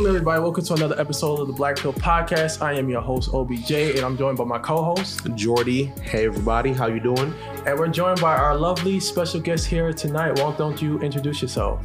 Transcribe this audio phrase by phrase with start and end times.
[0.00, 0.40] Welcome, everybody.
[0.40, 2.62] Welcome to another episode of the Black Pill Podcast.
[2.62, 5.94] I am your host, Obi Jay, and I'm joined by my co-host, Jordi.
[5.98, 6.72] Hey, everybody.
[6.72, 7.34] How you doing?
[7.66, 10.38] And we're joined by our lovely special guest here tonight.
[10.38, 11.84] Why don't you introduce yourself?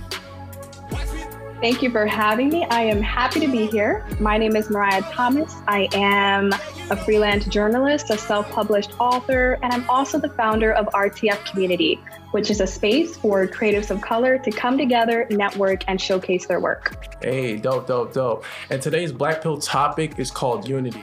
[1.59, 2.63] Thank you for having me.
[2.65, 4.05] I am happy to be here.
[4.21, 5.53] My name is Mariah Thomas.
[5.67, 6.53] I am
[6.89, 11.99] a freelance journalist, a self published author, and I'm also the founder of RTF Community,
[12.31, 16.61] which is a space for creatives of color to come together, network, and showcase their
[16.61, 17.14] work.
[17.25, 18.45] Hey, dope, dope, dope.
[18.69, 21.01] And today's Black Pill topic is called unity.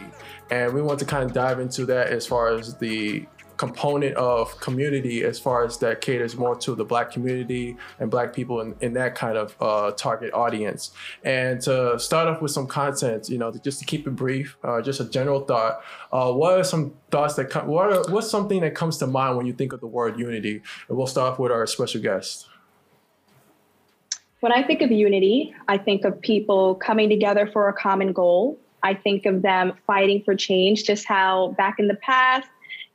[0.53, 3.27] And we want to kind of dive into that as far as the
[3.57, 8.33] component of community as far as that caters more to the black community and black
[8.33, 10.93] people in, in that kind of uh, target audience.
[11.25, 14.81] And to start off with some content, you know, just to keep it brief, uh,
[14.81, 15.81] just a general thought.
[16.13, 17.67] Uh, what are some thoughts that come?
[17.67, 20.63] What are, what's something that comes to mind when you think of the word unity?
[20.89, 22.49] And we'll start off with our special guest.
[24.43, 28.59] When I think of unity, I think of people coming together for a common goal.
[28.83, 32.49] I think of them fighting for change, just how back in the past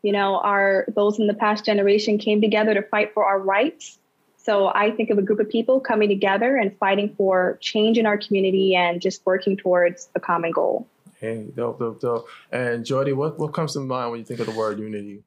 [0.07, 3.99] you know, our those in the past generation came together to fight for our rights.
[4.37, 8.05] So I think of a group of people coming together and fighting for change in
[8.05, 10.87] our community and just working towards a common goal.
[11.19, 12.29] Hey, dope, dope, dope.
[12.51, 15.23] And Jordi, what, what comes to mind when you think of the word unity?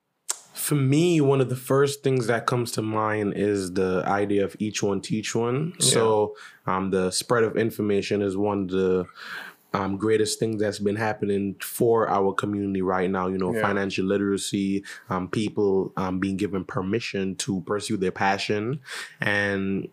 [0.60, 4.54] For me, one of the first things that comes to mind is the idea of
[4.58, 5.72] each one teach one.
[5.78, 5.86] Yeah.
[5.86, 9.06] So um, the spread of information is one of the
[9.72, 13.26] um, greatest thing that's been happening for our community right now.
[13.28, 13.62] You know, yeah.
[13.62, 18.80] financial literacy, um, people um, being given permission to pursue their passion,
[19.20, 19.88] and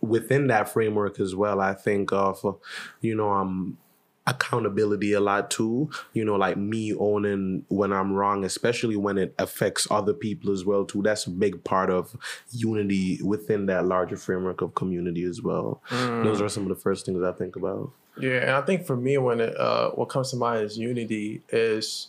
[0.00, 2.58] within that framework as well, I think of,
[3.00, 3.78] you know, um
[4.26, 5.90] accountability a lot too.
[6.12, 10.64] You know, like me owning when I'm wrong, especially when it affects other people as
[10.64, 11.02] well too.
[11.02, 12.16] That's a big part of
[12.52, 15.82] unity within that larger framework of community as well.
[15.90, 16.24] Mm.
[16.24, 17.92] Those are some of the first things I think about.
[18.18, 21.42] Yeah, and I think for me, when it uh, what comes to mind is unity
[21.48, 22.08] is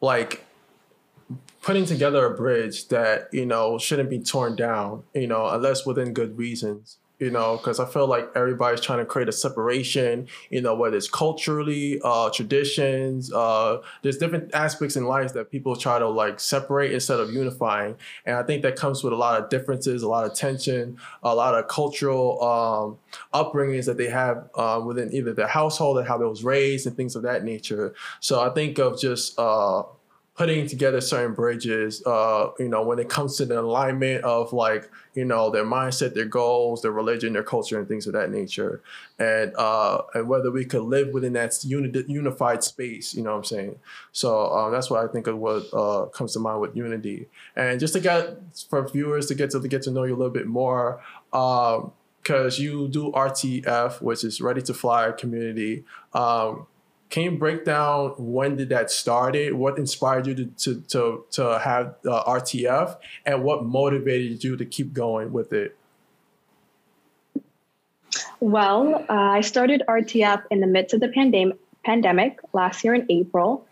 [0.00, 0.44] like
[1.62, 6.12] putting together a bridge that you know shouldn't be torn down, you know, unless within
[6.12, 10.60] good reasons you know, because I feel like everybody's trying to create a separation, you
[10.60, 16.00] know, whether it's culturally, uh, traditions, uh, there's different aspects in life that people try
[16.00, 17.94] to like separate instead of unifying.
[18.26, 21.34] And I think that comes with a lot of differences, a lot of tension, a
[21.34, 22.98] lot of cultural um,
[23.32, 26.96] upbringings that they have uh, within either their household or how they was raised and
[26.96, 27.94] things of that nature.
[28.18, 29.84] So I think of just, uh,
[30.42, 34.90] putting together certain bridges uh, you know when it comes to the alignment of like
[35.14, 38.82] you know their mindset their goals their religion their culture and things of that nature.
[39.20, 43.36] And uh, and whether we could live within that uni- unified space you know what
[43.36, 43.76] i'm saying?
[44.10, 47.28] So uh, that's what i think of what uh, comes to mind with unity.
[47.54, 48.36] And just to get
[48.68, 51.00] for viewers to get to, to get to know you a little bit more
[51.30, 55.84] because um, you do rtf which is ready to fly community.
[56.12, 56.66] Um,
[57.12, 59.52] can you break down when did that started?
[59.52, 62.96] What inspired you to to to, to have uh, RTF,
[63.26, 65.76] and what motivated you to keep going with it?
[68.40, 73.06] Well, uh, I started RTF in the midst of the pandemic pandemic last year in
[73.10, 73.66] April.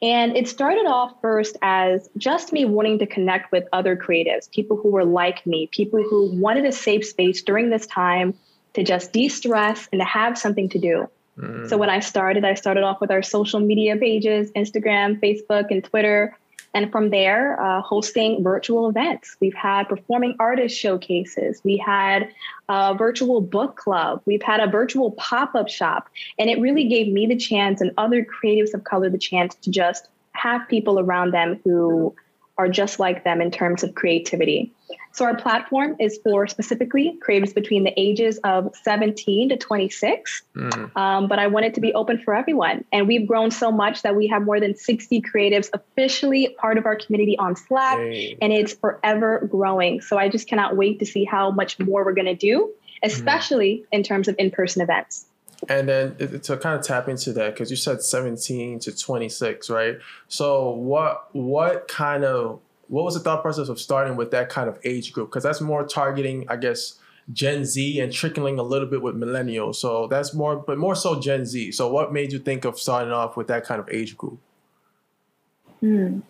[0.00, 4.76] And it started off first as just me wanting to connect with other creatives, people
[4.76, 8.34] who were like me, people who wanted a safe space during this time
[8.74, 11.08] to just de stress and to have something to do.
[11.38, 11.68] Mm.
[11.68, 15.82] So when I started, I started off with our social media pages Instagram, Facebook, and
[15.82, 16.36] Twitter.
[16.74, 19.36] And from there, uh, hosting virtual events.
[19.40, 21.60] We've had performing artist showcases.
[21.62, 22.30] We had
[22.68, 24.22] a virtual book club.
[24.26, 26.08] We've had a virtual pop up shop.
[26.36, 29.70] And it really gave me the chance and other creatives of color the chance to
[29.70, 32.14] just have people around them who
[32.56, 34.72] are just like them in terms of creativity.
[35.12, 40.42] So our platform is for specifically creatives between the ages of 17 to 26.
[40.56, 40.96] Mm.
[40.96, 42.84] Um, but I want it to be open for everyone.
[42.92, 46.86] And we've grown so much that we have more than 60 creatives officially part of
[46.86, 48.36] our community on Slack, hey.
[48.42, 50.00] and it's forever growing.
[50.00, 53.78] So I just cannot wait to see how much more we're going to do, especially
[53.78, 53.86] mm.
[53.92, 55.26] in terms of in-person events.
[55.68, 59.96] And then to kind of tap into that, because you said 17 to 26, right?
[60.28, 64.68] So what what kind of what was the thought process of starting with that kind
[64.68, 65.30] of age group?
[65.30, 66.98] Because that's more targeting, I guess,
[67.32, 69.76] Gen Z and trickling a little bit with millennials.
[69.76, 71.72] So that's more, but more so Gen Z.
[71.72, 74.38] So what made you think of starting off with that kind of age group?
[75.80, 76.20] Hmm.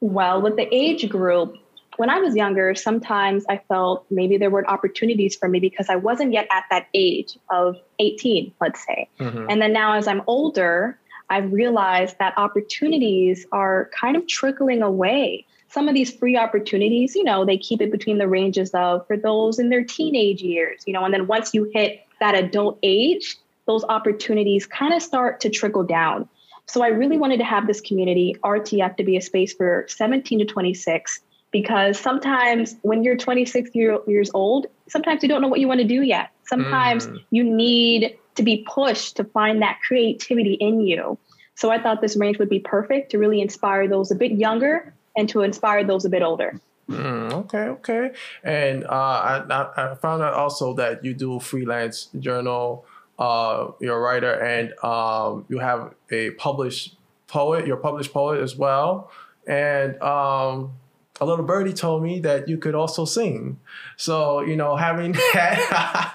[0.00, 1.56] Well, with the age group,
[2.00, 5.96] when I was younger, sometimes I felt maybe there weren't opportunities for me because I
[5.96, 9.06] wasn't yet at that age of 18, let's say.
[9.18, 9.50] Mm-hmm.
[9.50, 10.98] And then now, as I'm older,
[11.28, 15.44] I've realized that opportunities are kind of trickling away.
[15.68, 19.18] some of these free opportunities, you know, they keep it between the ranges of for
[19.18, 23.36] those in their teenage years, you know, and then once you hit that adult age,
[23.66, 26.26] those opportunities kind of start to trickle down.
[26.64, 30.38] So I really wanted to have this community, RTF, to be a space for 17
[30.38, 31.20] to 26,
[31.50, 35.80] because sometimes when you're 26 year, years old, sometimes you don't know what you want
[35.80, 36.30] to do yet.
[36.44, 37.18] Sometimes mm.
[37.30, 41.18] you need to be pushed to find that creativity in you.
[41.54, 44.94] So I thought this range would be perfect to really inspire those a bit younger
[45.16, 46.58] and to inspire those a bit older.
[46.88, 48.10] Mm, okay, okay.
[48.42, 52.84] And uh, I, I found out also that you do freelance journal.
[53.18, 56.96] Uh, you're a writer, and um, you have a published
[57.28, 57.66] poet.
[57.66, 59.10] You're a published poet as well.
[59.46, 60.72] And um,
[61.20, 63.58] a little birdie told me that you could also sing.
[63.96, 66.12] So, you know, having had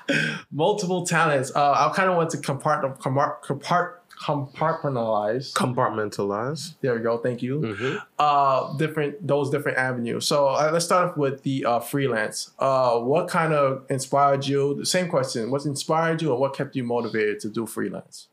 [0.52, 3.94] multiple talents, uh, I kind of want to compart- compart- compart-
[4.24, 5.54] compartmentalize.
[5.54, 6.76] Compartmentalize.
[6.82, 7.60] There we go thank you.
[7.60, 7.98] Mm-hmm.
[8.18, 10.26] uh different those different avenues.
[10.26, 12.52] So uh, let's start off with the uh, freelance.
[12.58, 14.76] Uh what kind of inspired you?
[14.76, 18.28] The same question what inspired you and what kept you motivated to do freelance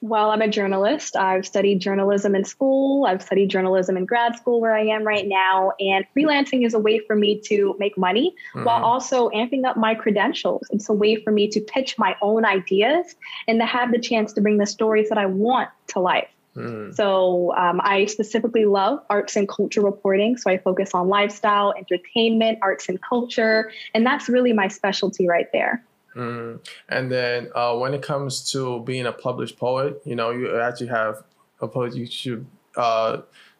[0.00, 1.16] well, I'm a journalist.
[1.16, 3.06] I've studied journalism in school.
[3.06, 5.72] I've studied journalism in grad school where I am right now.
[5.80, 8.64] And freelancing is a way for me to make money mm-hmm.
[8.64, 10.66] while also amping up my credentials.
[10.70, 13.14] It's a way for me to pitch my own ideas
[13.48, 16.28] and to have the chance to bring the stories that I want to life.
[16.54, 16.94] Mm.
[16.94, 20.36] So um, I specifically love arts and culture reporting.
[20.36, 23.70] So I focus on lifestyle, entertainment, arts and culture.
[23.94, 25.84] And that's really my specialty right there.
[26.16, 26.66] Mm.
[26.88, 30.88] And then uh, when it comes to being a published poet, you know, you actually
[30.88, 31.22] have
[31.60, 31.94] a poet.
[31.94, 32.46] You should
[32.76, 33.18] uh,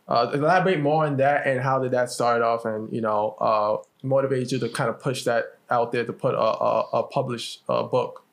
[0.09, 3.77] uh, elaborate more on that and how did that start off, and you know, uh,
[4.03, 7.63] motivate you to kind of push that out there to put a, a, a published
[7.69, 8.26] uh, book.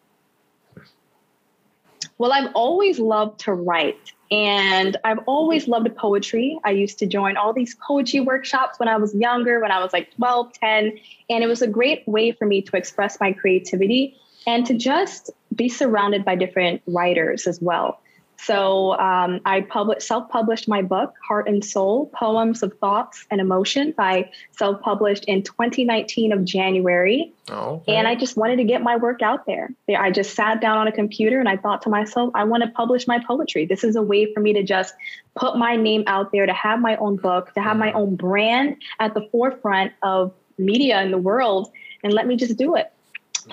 [2.17, 4.13] Well, I've always loved to write.
[4.31, 6.59] And I've always loved poetry.
[6.63, 9.93] I used to join all these poetry workshops when I was younger, when I was
[9.93, 10.97] like 12, 10.
[11.29, 14.17] And it was a great way for me to express my creativity
[14.47, 17.99] and to just be surrounded by different writers as well.
[18.45, 23.95] So um, I published, self-published my book, Heart and Soul: Poems of Thoughts and Emotions.
[23.97, 27.95] I self-published in 2019 of January, oh, okay.
[27.95, 29.69] and I just wanted to get my work out there.
[29.97, 32.69] I just sat down on a computer and I thought to myself, I want to
[32.69, 33.65] publish my poetry.
[33.65, 34.93] This is a way for me to just
[35.35, 37.95] put my name out there, to have my own book, to have my mm.
[37.95, 41.71] own brand at the forefront of media in the world,
[42.03, 42.91] and let me just do it.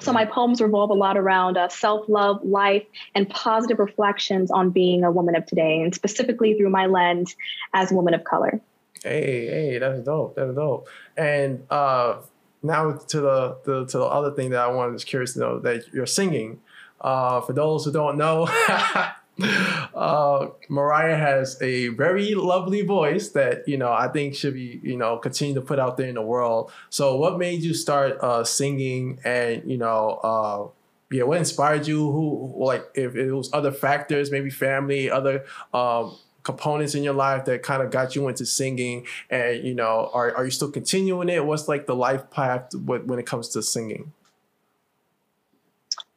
[0.01, 2.85] So my poems revolve a lot around uh, self-love, life,
[3.15, 7.37] and positive reflections on being a woman of today, and specifically through my lens
[7.75, 8.61] as a woman of color.
[9.03, 10.37] Hey, hey, that's dope.
[10.37, 10.89] That's dope.
[11.17, 12.19] And uh,
[12.63, 15.85] now to the, the to the other thing that I wanted, curious to know that
[15.93, 16.61] you're singing.
[17.01, 18.47] Uh, for those who don't know,
[19.43, 24.97] uh, Mariah has a very lovely voice that you know I think should be you
[24.97, 26.73] know continue to put out there in the world.
[26.91, 32.11] So, what made you start uh, singing, and you know, uh, yeah, what inspired you?
[32.11, 37.45] Who like if it was other factors, maybe family, other um, components in your life
[37.45, 41.29] that kind of got you into singing, and you know, are are you still continuing
[41.29, 41.45] it?
[41.45, 44.13] What's like the life path when it comes to singing?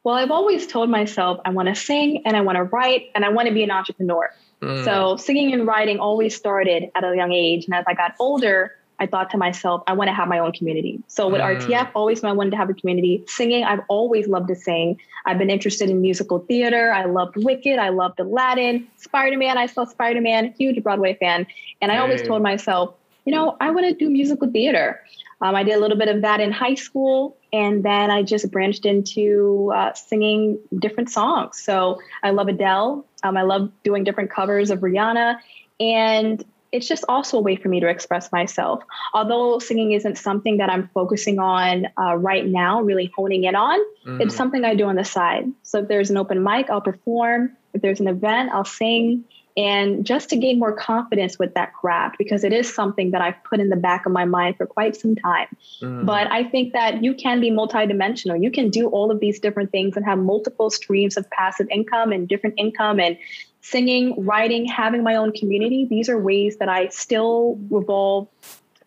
[0.04, 3.24] Well, I've always told myself I want to sing and I want to write and
[3.24, 4.30] I want to be an entrepreneur.
[4.60, 4.84] Mm.
[4.84, 7.64] So singing and writing always started at a young age.
[7.64, 10.52] And as I got older, I thought to myself, I want to have my own
[10.52, 11.02] community.
[11.08, 11.58] So with mm.
[11.58, 13.24] RTF, always I wanted to have a community.
[13.26, 15.00] Singing, I've always loved to sing.
[15.24, 16.92] I've been interested in musical theater.
[16.92, 17.78] I loved Wicked.
[17.78, 18.86] I loved Aladdin.
[18.98, 21.46] Spider-Man, I saw Spider-Man, huge Broadway fan.
[21.80, 22.00] And I hey.
[22.00, 22.94] always told myself,
[23.24, 25.00] you know, I want to do musical theater.
[25.44, 28.50] Um, I did a little bit of that in high school, and then I just
[28.50, 31.60] branched into uh, singing different songs.
[31.62, 33.04] So I love Adele.
[33.22, 35.36] Um, I love doing different covers of Rihanna,
[35.78, 38.82] and it's just also a way for me to express myself.
[39.12, 43.78] Although singing isn't something that I'm focusing on uh, right now, really honing in on,
[44.06, 44.20] mm.
[44.22, 45.44] it's something I do on the side.
[45.62, 47.54] So if there's an open mic, I'll perform.
[47.74, 49.24] If there's an event, I'll sing
[49.56, 53.42] and just to gain more confidence with that craft because it is something that I've
[53.44, 55.46] put in the back of my mind for quite some time.
[55.80, 56.04] Mm.
[56.04, 58.42] But I think that you can be multidimensional.
[58.42, 62.10] You can do all of these different things and have multiple streams of passive income
[62.10, 63.16] and different income and
[63.60, 65.86] singing, writing, having my own community.
[65.88, 68.28] These are ways that I still revolve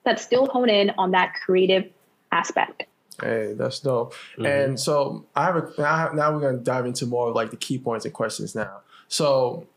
[0.03, 1.89] that still hone in on that creative
[2.31, 2.85] aspect.
[3.21, 4.13] Hey, that's dope.
[4.13, 4.45] Mm-hmm.
[4.45, 7.57] And so I have a now, now we're gonna dive into more of like the
[7.57, 8.81] key points and questions now.
[9.07, 9.67] So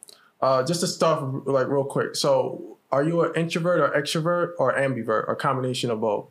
[0.42, 2.16] uh, just to start like real quick.
[2.16, 6.26] So, are you an introvert or extrovert or ambivert or combination of both?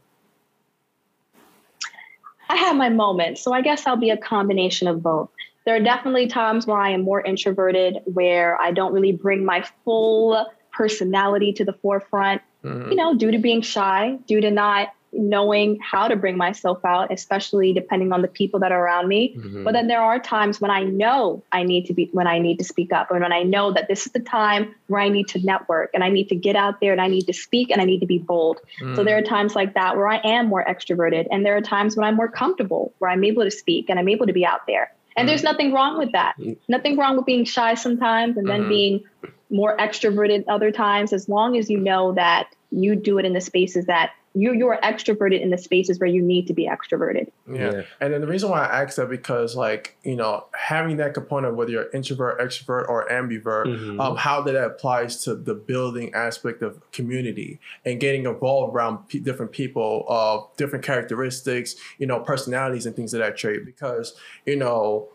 [2.49, 5.29] I have my moments, so I guess I'll be a combination of both.
[5.65, 9.63] There are definitely times where I am more introverted, where I don't really bring my
[9.85, 12.41] full personality to the forefront.
[12.63, 12.89] mm-hmm.
[12.89, 17.11] you know, due to being shy, due to not knowing how to bring myself out,
[17.11, 19.35] especially depending on the people that are around me.
[19.35, 19.63] Mm-hmm.
[19.63, 22.59] But then there are times when I know I need to be when I need
[22.59, 25.27] to speak up and when I know that this is the time where I need
[25.29, 27.81] to network and I need to get out there and I need to speak and
[27.81, 28.59] I need to be bold.
[28.81, 28.95] Mm.
[28.95, 31.95] So there are times like that where I am more extroverted and there are times
[31.95, 34.67] when I'm more comfortable where I'm able to speak and I'm able to be out
[34.67, 34.91] there.
[35.17, 35.31] And mm.
[35.31, 36.35] there's nothing wrong with that.
[36.39, 36.57] Mm.
[36.67, 38.69] Nothing wrong with being shy sometimes and then mm-hmm.
[38.69, 39.03] being
[39.49, 43.41] more extroverted other times as long as you know that you do it in the
[43.41, 47.31] spaces that you you are extroverted in the spaces where you need to be extroverted.
[47.51, 47.71] Yeah.
[47.71, 47.81] yeah.
[47.99, 51.55] And then the reason why I asked that because like, you know, having that component
[51.55, 53.99] whether you're introvert, extrovert, or ambivert, mm-hmm.
[53.99, 59.19] um, how that applies to the building aspect of community and getting involved around p-
[59.19, 63.65] different people of uh, different characteristics, you know, personalities and things of that trait.
[63.65, 65.09] Because, you know,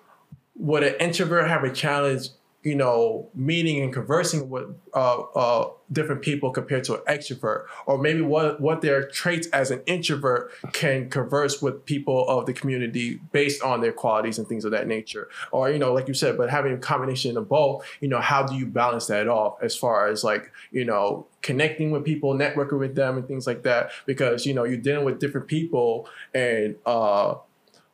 [0.56, 2.28] would an introvert have a challenge
[2.64, 7.98] you know, meeting and conversing with uh, uh, different people compared to an extrovert, or
[7.98, 13.20] maybe what what their traits as an introvert can converse with people of the community
[13.32, 16.38] based on their qualities and things of that nature, or you know, like you said,
[16.38, 19.76] but having a combination of both, you know, how do you balance that off as
[19.76, 23.90] far as like you know connecting with people, networking with them, and things like that,
[24.06, 26.76] because you know you're dealing with different people and.
[26.86, 27.34] uh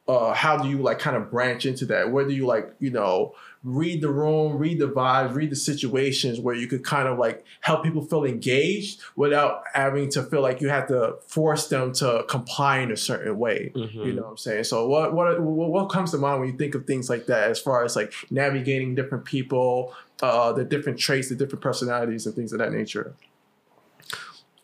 [0.08, 2.10] uh, how do you like kind of branch into that?
[2.10, 6.40] Where do you like, you know, read the room, read the vibes, read the situations
[6.40, 10.62] where you could kind of like help people feel engaged without having to feel like
[10.62, 13.70] you have to force them to comply in a certain way.
[13.74, 13.98] Mm-hmm.
[13.98, 14.64] You know what I'm saying?
[14.64, 17.60] So what what what comes to mind when you think of things like that as
[17.60, 22.52] far as like navigating different people, uh, the different traits, the different personalities and things
[22.52, 23.14] of that nature?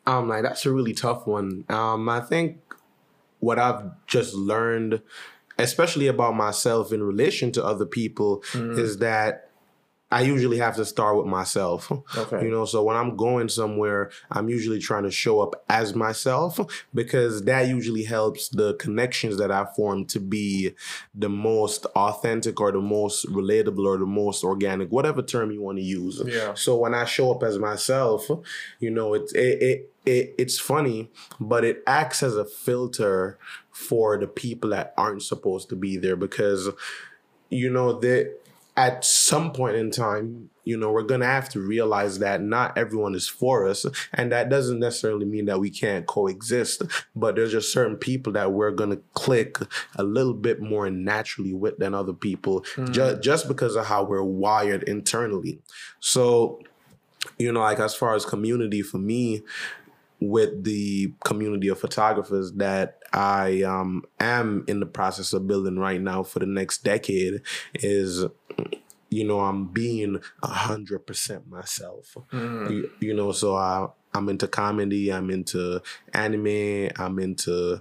[0.06, 1.64] Um, like that's a really tough one.
[1.68, 2.60] Um, I think
[3.40, 5.02] what I've just learned
[5.58, 8.78] especially about myself in relation to other people, mm.
[8.78, 9.46] is that
[10.10, 11.90] I usually have to start with myself.
[12.16, 12.44] Okay.
[12.44, 16.60] You know, so when I'm going somewhere, I'm usually trying to show up as myself
[16.94, 20.74] because that usually helps the connections that I form to be
[21.14, 25.78] the most authentic or the most relatable or the most organic, whatever term you want
[25.78, 26.22] to use.
[26.24, 26.54] Yeah.
[26.54, 28.28] So when I show up as myself,
[28.78, 33.38] you know, it it, it it, it's funny, but it acts as a filter
[33.70, 36.70] for the people that aren't supposed to be there because
[37.50, 38.34] you know that
[38.76, 42.76] at some point in time, you know, we're going to have to realize that not
[42.76, 43.86] everyone is for us.
[44.12, 46.82] And that doesn't necessarily mean that we can't coexist,
[47.14, 49.58] but there's just certain people that we're going to click
[49.94, 52.90] a little bit more naturally with than other people mm.
[52.90, 55.58] just, just because of how we're wired internally.
[56.00, 56.60] So,
[57.38, 59.42] you know, like as far as community for me,
[60.20, 66.00] with the community of photographers that I um, am in the process of building right
[66.00, 67.42] now for the next decade
[67.74, 68.24] is
[69.10, 72.16] you know I'm being a hundred percent myself.
[72.32, 72.70] Mm.
[72.70, 75.82] You, you, know, so I I'm into comedy, I'm into
[76.12, 77.80] anime, I'm into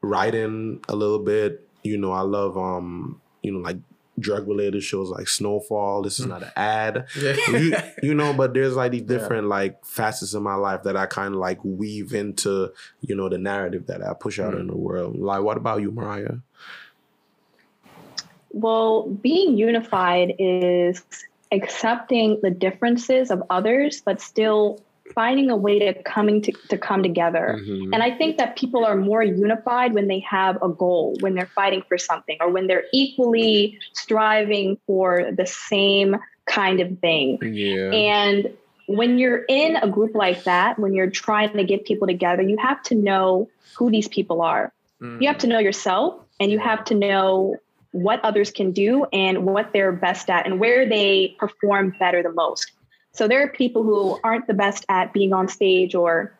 [0.00, 1.66] writing a little bit.
[1.82, 3.78] You know, I love um you know like
[4.22, 6.02] drug related shows like Snowfall.
[6.02, 7.36] This is not an ad, yeah.
[7.48, 8.32] you, you, know.
[8.32, 9.50] But there's like these different yeah.
[9.50, 13.38] like facets of my life that I kind of like weave into you know the
[13.38, 14.60] narrative that I push out mm.
[14.60, 15.18] in the world.
[15.18, 16.36] Like, what about you, Mariah?
[18.50, 21.02] Well, being unified is
[21.50, 24.80] accepting the differences of others, but still
[25.14, 27.58] finding a way to coming to, to come together.
[27.60, 27.92] Mm-hmm.
[27.94, 31.50] And I think that people are more unified when they have a goal, when they're
[31.54, 36.16] fighting for something, or when they're equally striving for the same
[36.46, 37.38] kind of thing.
[37.42, 37.90] Yeah.
[37.90, 38.52] And
[38.86, 42.56] when you're in a group like that, when you're trying to get people together, you
[42.58, 44.72] have to know who these people are.
[45.00, 45.20] Mm.
[45.20, 47.56] You have to know yourself and you have to know
[47.92, 52.32] what others can do and what they're best at and where they perform better the
[52.32, 52.72] most.
[53.12, 56.32] So there are people who aren't the best at being on stage or,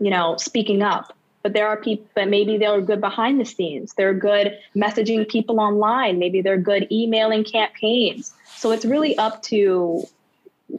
[0.00, 1.14] you know, speaking up.
[1.42, 3.94] But there are people that maybe they're good behind the scenes.
[3.94, 6.18] They're good messaging people online.
[6.18, 8.34] Maybe they're good emailing campaigns.
[8.56, 10.04] So it's really up to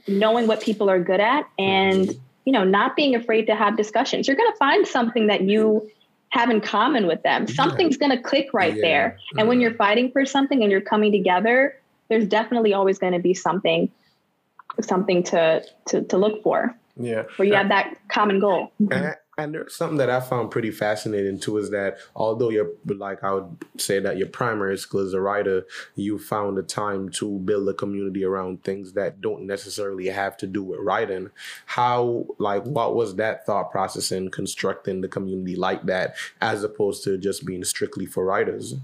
[0.08, 2.10] knowing what people are good at and
[2.46, 4.28] you know not being afraid to have discussions.
[4.28, 5.90] You're going to find something that you
[6.30, 7.48] have in common with them.
[7.48, 8.82] Something's going to click right yeah.
[8.82, 9.20] there.
[9.38, 11.76] And when you're fighting for something and you're coming together,
[12.08, 13.90] there's definitely always going to be something
[14.86, 16.76] something to to to look for.
[16.96, 18.72] Yeah, where you have that common goal.
[18.92, 23.24] And, and there's something that I found pretty fascinating too is that although you're like
[23.24, 27.40] I would say that your primary skill as a writer, you found the time to
[27.40, 31.30] build a community around things that don't necessarily have to do with writing.
[31.66, 37.06] How like what was that thought process in constructing the community like that as opposed
[37.06, 38.76] to just being strictly for writers?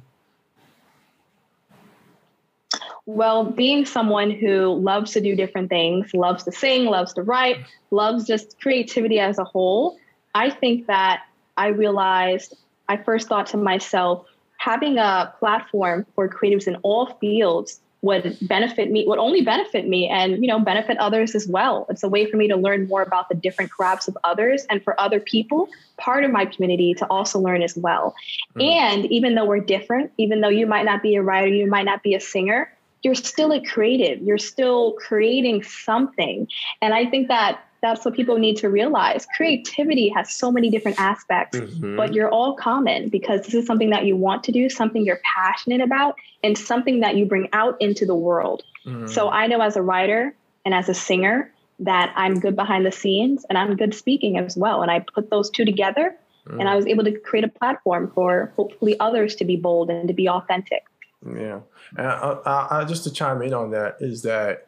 [3.06, 7.58] Well, being someone who loves to do different things, loves to sing, loves to write,
[7.92, 9.98] loves just creativity as a whole,
[10.34, 11.24] I think that
[11.56, 12.56] I realized
[12.90, 14.26] I first thought to myself,
[14.58, 20.08] having a platform for creatives in all fields would benefit me would only benefit me
[20.08, 23.02] and you know benefit others as well it's a way for me to learn more
[23.02, 27.06] about the different crafts of others and for other people part of my community to
[27.08, 28.14] also learn as well
[28.56, 28.64] mm.
[28.64, 31.86] and even though we're different even though you might not be a writer you might
[31.86, 32.72] not be a singer
[33.06, 36.48] you're still a creative you're still creating something
[36.82, 39.28] and i think that that's what people need to realize.
[39.38, 41.96] Creativity has so many different aspects, mm-hmm.
[41.96, 45.22] but you're all common because this is something that you want to do, something you're
[45.36, 48.64] passionate about, and something that you bring out into the world.
[48.86, 49.06] Mm-hmm.
[49.08, 50.34] So I know as a writer
[50.66, 54.58] and as a singer that I'm good behind the scenes and I'm good speaking as
[54.58, 54.82] well.
[54.82, 56.16] And I put those two together
[56.48, 56.60] mm-hmm.
[56.60, 60.08] and I was able to create a platform for hopefully others to be bold and
[60.08, 60.86] to be authentic.
[61.24, 61.62] Yeah.
[61.98, 64.68] And I, I, I, just to chime in on that is that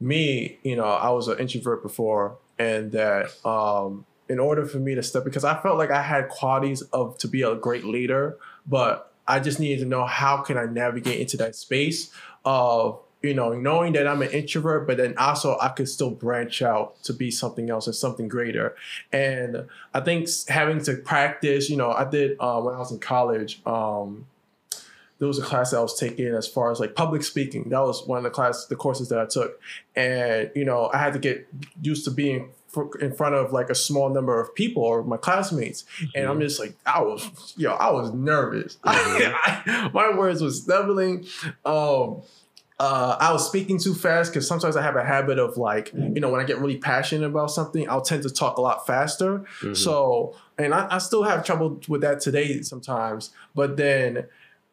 [0.00, 4.94] me, you know, I was an introvert before and that um, in order for me
[4.94, 8.36] to step because I felt like I had qualities of to be a great leader,
[8.66, 12.10] but I just needed to know how can I navigate into that space
[12.44, 16.62] of you know knowing that I'm an introvert, but then also I could still branch
[16.62, 18.74] out to be something else or something greater.
[19.12, 22.98] And I think having to practice, you know, I did uh, when I was in
[22.98, 23.60] college.
[23.64, 24.26] Um,
[25.22, 27.68] there was a class that I was taking as far as like public speaking.
[27.68, 29.60] That was one of the class, the courses that I took,
[29.94, 31.46] and you know, I had to get
[31.80, 32.50] used to being
[33.00, 36.06] in front of like a small number of people or my classmates, mm-hmm.
[36.16, 36.42] and I'm mm-hmm.
[36.42, 38.78] just like, I was, yo, I was nervous.
[38.84, 39.96] Mm-hmm.
[39.96, 41.24] My words was stumbling.
[41.64, 42.22] Um,
[42.80, 46.18] uh, I was speaking too fast because sometimes I have a habit of like, you
[46.18, 49.44] know, when I get really passionate about something, I'll tend to talk a lot faster.
[49.60, 49.74] Mm-hmm.
[49.74, 53.30] So, and I, I, still have trouble with that today sometimes.
[53.54, 54.26] But then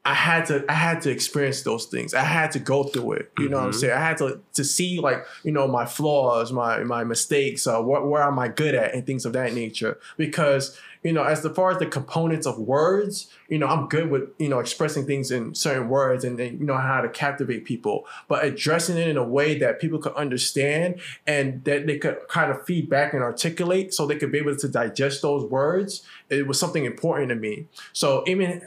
[0.05, 2.13] I had to I had to experience those things.
[2.13, 3.31] I had to go through it.
[3.37, 3.53] You know mm-hmm.
[3.55, 3.79] what I'm mm-hmm.
[3.79, 3.93] saying?
[3.93, 8.07] I had to to see like, you know, my flaws, my my mistakes, uh, what
[8.07, 9.99] where am I good at and things of that nature.
[10.15, 14.29] Because, you know, as far as the components of words, you know, I'm good with,
[14.37, 18.05] you know, expressing things in certain words and then you know how to captivate people.
[18.29, 22.51] But addressing it in a way that people could understand and that they could kind
[22.51, 26.57] of feedback and articulate so they could be able to digest those words, it was
[26.57, 27.67] something important to me.
[27.91, 28.61] So even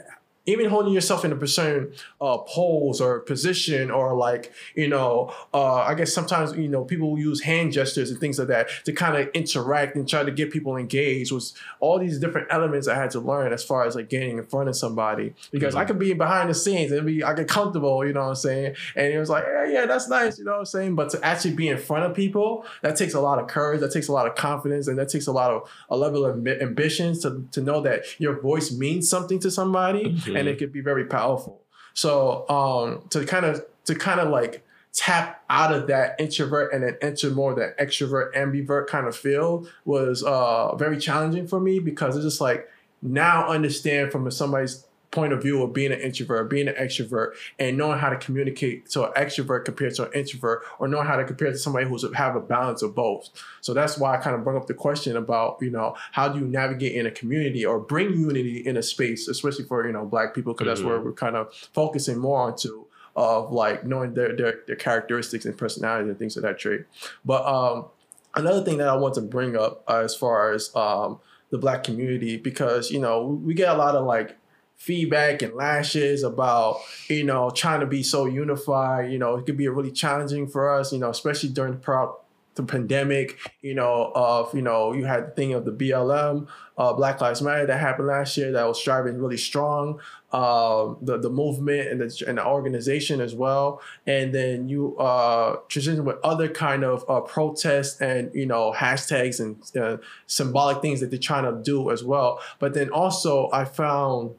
[0.45, 5.75] even holding yourself in a certain uh, pose or position or like you know uh,
[5.75, 9.15] i guess sometimes you know people use hand gestures and things like that to kind
[9.15, 13.09] of interact and try to get people engaged was all these different elements i had
[13.09, 15.33] to learn as far as like getting in front of somebody.
[15.51, 15.81] Because mm-hmm.
[15.81, 18.35] i could be behind the scenes and be i get comfortable you know what i'm
[18.35, 18.75] saying?
[18.95, 20.95] And it was like yeah yeah that's nice you know what i'm saying?
[20.95, 23.91] But to actually be in front of people that takes a lot of courage that
[23.91, 27.19] takes a lot of confidence and that takes a lot of a level of ambitions
[27.19, 30.81] to, to know that your voice means something to somebody mm-hmm and it could be
[30.81, 31.61] very powerful.
[31.93, 36.83] So um, to kind of to kind of like tap out of that introvert and
[36.83, 41.79] then enter more that extrovert ambivert kind of feel was uh, very challenging for me
[41.79, 42.69] because it's just like
[43.01, 47.77] now understand from somebody's point of view of being an introvert, being an extrovert, and
[47.77, 51.23] knowing how to communicate to an extrovert compared to an introvert, or knowing how to
[51.23, 53.29] compare to somebody who's have a balance of both.
[53.61, 56.39] So that's why I kind of bring up the question about, you know, how do
[56.39, 60.05] you navigate in a community or bring unity in a space, especially for, you know,
[60.05, 60.75] black people, because mm-hmm.
[60.75, 61.05] that's where mm-hmm.
[61.05, 66.09] we're kind of focusing more onto of like knowing their, their their characteristics and personality
[66.09, 66.81] and things of that trait.
[67.23, 67.85] But um
[68.33, 71.19] another thing that I want to bring up uh, as far as um
[71.51, 74.35] the black community because you know we get a lot of like
[74.83, 79.11] feedback and lashes about you know trying to be so unified.
[79.11, 82.13] You know it could be really challenging for us you know especially during the,
[82.55, 86.93] the pandemic you know of you know you had the thing of the blm uh,
[86.93, 89.99] black lives matter that happened last year that was driving really strong
[90.33, 93.79] uh, the, the movement and the, and the organization as well.
[94.07, 99.39] And then you uh, transition with other kind of uh, protests and you know hashtags
[99.39, 102.39] and uh, symbolic things that they're trying to do as well.
[102.57, 104.33] But then also i found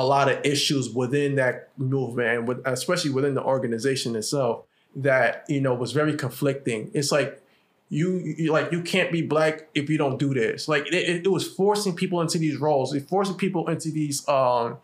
[0.00, 4.64] a lot of issues within that movement and with, especially within the organization itself
[4.96, 7.42] that you know was very conflicting it's like
[7.90, 11.30] you, you like you can't be black if you don't do this like it, it
[11.30, 14.78] was forcing people into these roles it forcing people into these um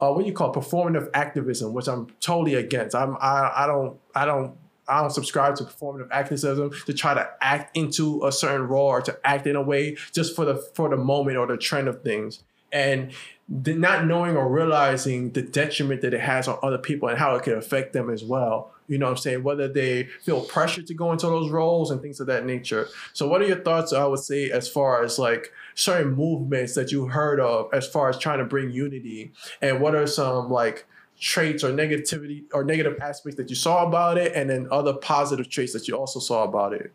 [0.00, 0.54] uh, what do you call it?
[0.54, 4.56] performative activism which i'm totally against i'm i, I don't i don't
[4.88, 9.00] I don't subscribe to performative activism to try to act into a certain role or
[9.02, 12.02] to act in a way just for the for the moment or the trend of
[12.02, 12.42] things.
[12.72, 13.12] And
[13.50, 17.42] not knowing or realizing the detriment that it has on other people and how it
[17.42, 18.72] can affect them as well.
[18.86, 19.42] You know what I'm saying?
[19.42, 22.88] Whether they feel pressure to go into those roles and things of that nature.
[23.12, 26.92] So, what are your thoughts, I would say, as far as like certain movements that
[26.92, 29.32] you heard of as far as trying to bring unity?
[29.60, 30.86] And what are some like
[31.18, 35.48] traits or negativity or negative aspects that you saw about it, and then other positive
[35.48, 36.92] traits that you also saw about it?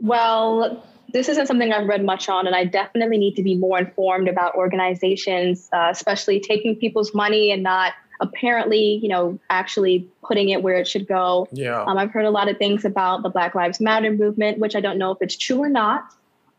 [0.00, 3.78] Well, this isn't something I've read much on, and I definitely need to be more
[3.78, 10.48] informed about organizations, uh, especially taking people's money and not apparently, you know, actually putting
[10.48, 11.46] it where it should go.
[11.52, 11.82] Yeah.
[11.82, 14.80] Um, I've heard a lot of things about the Black Lives Matter movement, which I
[14.80, 16.04] don't know if it's true or not,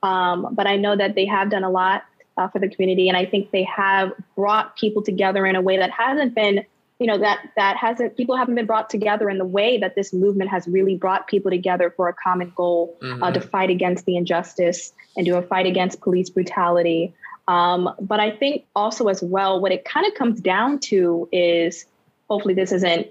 [0.02, 2.06] um, but I know that they have done a lot
[2.38, 5.78] uh, for the community, and I think they have brought people together in a way
[5.78, 6.66] that hasn't been
[7.00, 10.14] you know that that hasn't people haven't been brought together in the way that this
[10.14, 13.24] movement has really brought people together for a common goal mm-hmm.
[13.24, 13.50] uh, to mm-hmm.
[13.50, 17.14] fight against the injustice and do a fight against police brutality
[17.48, 21.86] um, but i think also as well what it kind of comes down to is
[22.30, 23.08] hopefully this isn't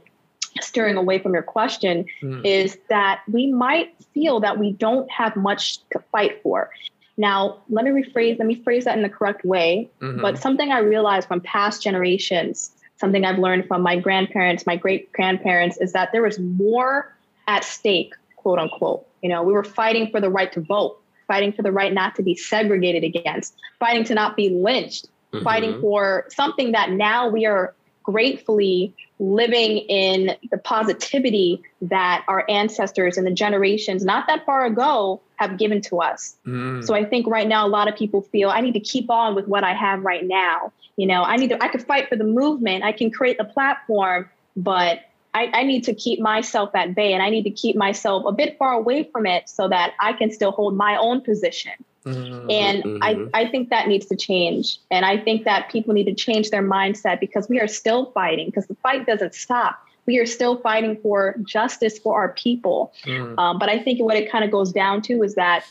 [0.60, 2.44] steering away from your question mm.
[2.44, 6.70] is that we might feel that we don't have much to fight for
[7.16, 10.20] now let me rephrase let me phrase that in the correct way mm-hmm.
[10.20, 15.12] but something i realized from past generations something I've learned from my grandparents, my great
[15.12, 17.14] grandparents, is that there was more
[17.46, 19.06] at stake, quote unquote.
[19.22, 22.14] You know, we were fighting for the right to vote, fighting for the right not
[22.16, 25.44] to be segregated against, fighting to not be lynched, mm-hmm.
[25.44, 27.74] fighting for something that now we are
[28.10, 35.20] gratefully living in the positivity that our ancestors and the generations not that far ago
[35.36, 36.36] have given to us.
[36.46, 36.82] Mm.
[36.86, 39.34] So I think right now a lot of people feel I need to keep on
[39.34, 40.72] with what I have right now.
[40.96, 43.44] You know, I need to I could fight for the movement, I can create the
[43.44, 45.00] platform, but
[45.34, 48.32] I, I need to keep myself at bay and I need to keep myself a
[48.32, 51.72] bit far away from it so that I can still hold my own position.
[52.04, 52.50] Mm-hmm.
[52.50, 53.28] And mm-hmm.
[53.34, 54.78] I, I think that needs to change.
[54.90, 58.46] And I think that people need to change their mindset because we are still fighting,
[58.46, 59.78] because the fight doesn't stop.
[60.06, 62.94] We are still fighting for justice for our people.
[63.04, 63.38] Mm.
[63.38, 65.66] Um, but I think what it kind of goes down to is that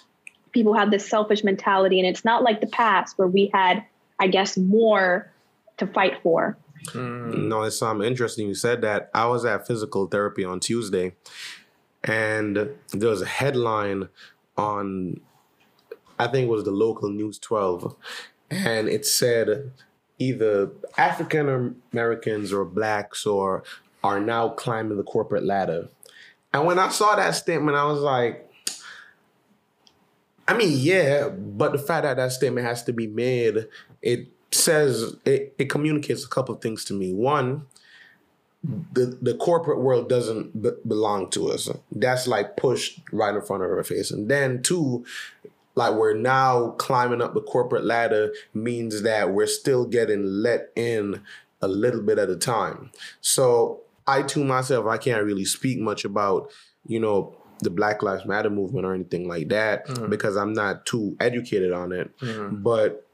[0.51, 3.83] people have this selfish mentality, and it's not like the past where we had,
[4.19, 5.31] I guess, more
[5.77, 6.55] to fight for.
[6.87, 7.47] Mm.
[7.47, 9.09] No, it's um interesting you said that.
[9.13, 11.15] I was at physical therapy on Tuesday,
[12.03, 14.09] and there was a headline
[14.57, 15.21] on
[16.19, 17.95] I think it was the local News 12,
[18.49, 19.71] and it said
[20.19, 23.63] either African Americans or blacks or
[24.03, 25.89] are now climbing the corporate ladder.
[26.53, 28.49] And when I saw that statement, I was like,
[30.47, 33.67] I mean, yeah, but the fact that that statement has to be made,
[34.01, 37.13] it says it, it communicates a couple of things to me.
[37.13, 37.65] One,
[38.63, 41.69] the the corporate world doesn't b- belong to us.
[41.91, 44.11] That's like pushed right in front of our face.
[44.11, 45.05] And then two,
[45.75, 51.21] like we're now climbing up the corporate ladder means that we're still getting let in
[51.61, 52.91] a little bit at a time.
[53.21, 56.51] So I to myself, I can't really speak much about,
[56.85, 60.09] you know, the Black Lives Matter movement or anything like that mm-hmm.
[60.09, 62.17] because I'm not too educated on it.
[62.19, 62.57] Mm-hmm.
[62.57, 63.06] But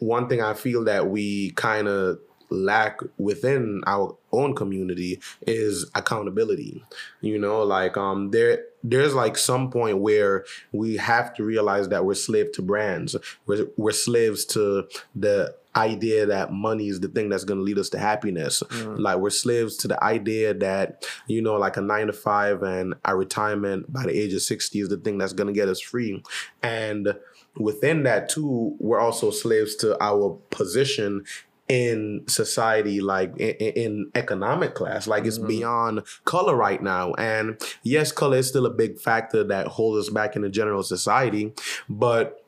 [0.00, 2.18] one thing I feel that we kind of
[2.50, 6.84] lack within our own community is accountability.
[7.20, 12.04] You know, like um there there's like some point where we have to realize that
[12.04, 13.14] we're slave to brands.
[13.46, 17.78] We're, we're slaves to the idea that money is the thing that's going to lead
[17.78, 18.62] us to happiness.
[18.68, 18.98] Mm.
[18.98, 22.94] Like we're slaves to the idea that, you know, like a nine to five and
[23.04, 25.80] a retirement by the age of 60 is the thing that's going to get us
[25.80, 26.22] free.
[26.62, 27.14] And
[27.56, 31.24] within that too, we're also slaves to our position
[31.68, 35.06] in society, like in, in economic class.
[35.06, 35.48] Like it's mm-hmm.
[35.48, 37.12] beyond color right now.
[37.14, 40.82] And yes, color is still a big factor that holds us back in the general
[40.82, 41.52] society,
[41.88, 42.44] but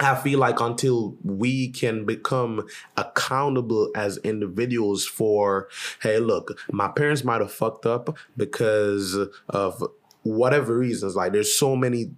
[0.00, 5.68] I feel like until we can become accountable as individuals for,
[6.02, 9.16] hey, look, my parents might have fucked up because
[9.48, 9.84] of
[10.22, 11.14] whatever reasons.
[11.14, 12.12] Like there's so many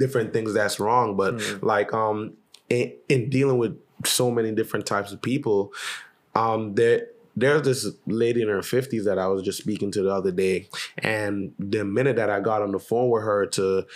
[0.00, 1.62] different things that's wrong, but mm.
[1.62, 2.32] like um
[2.68, 5.72] in, in dealing with so many different types of people.
[6.34, 10.10] Um, there there's this lady in her 50s that I was just speaking to the
[10.10, 13.86] other day, and the minute that I got on the phone with her to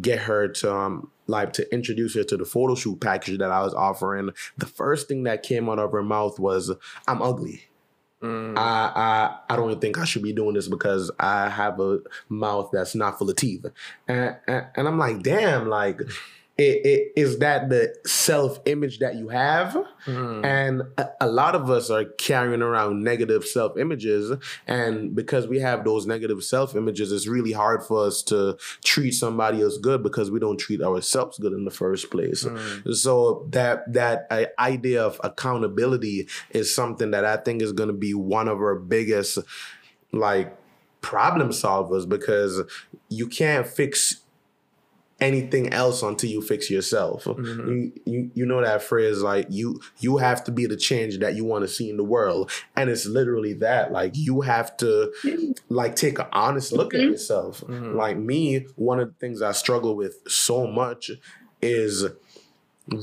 [0.00, 3.62] get her to um like to introduce her to the photo shoot package that I
[3.62, 6.72] was offering, the first thing that came out of her mouth was,
[7.06, 7.67] "I'm ugly."
[8.22, 8.58] Mm.
[8.58, 12.70] I, I I don't think I should be doing this because I have a mouth
[12.72, 13.64] that's not full of teeth,
[14.08, 16.00] and, and, and I'm like, damn, like
[16.58, 20.44] it, it is that the self image that you have, mm.
[20.44, 24.32] and a, a, lot of us are carrying around negative self images,
[24.66, 29.12] and because we have those negative self images, it's really hard for us to treat
[29.12, 32.42] somebody else good because we don't treat ourselves good in the first place.
[32.42, 32.92] Mm.
[32.92, 37.94] So that that uh, idea of accountability is something that I think is going to
[37.94, 39.38] be one of our biggest
[40.10, 40.56] like
[41.02, 42.62] problem solvers because
[43.08, 44.22] you can't fix
[45.20, 47.24] anything else until you fix yourself.
[47.24, 47.68] Mm-hmm.
[47.70, 51.34] You, you you know that phrase like you you have to be the change that
[51.34, 53.92] you want to see in the world, and it's literally that.
[53.92, 55.12] Like you have to
[55.68, 57.60] like take an honest look at yourself.
[57.62, 57.96] Mm-hmm.
[57.96, 61.10] Like me, one of the things I struggle with so much
[61.60, 62.06] is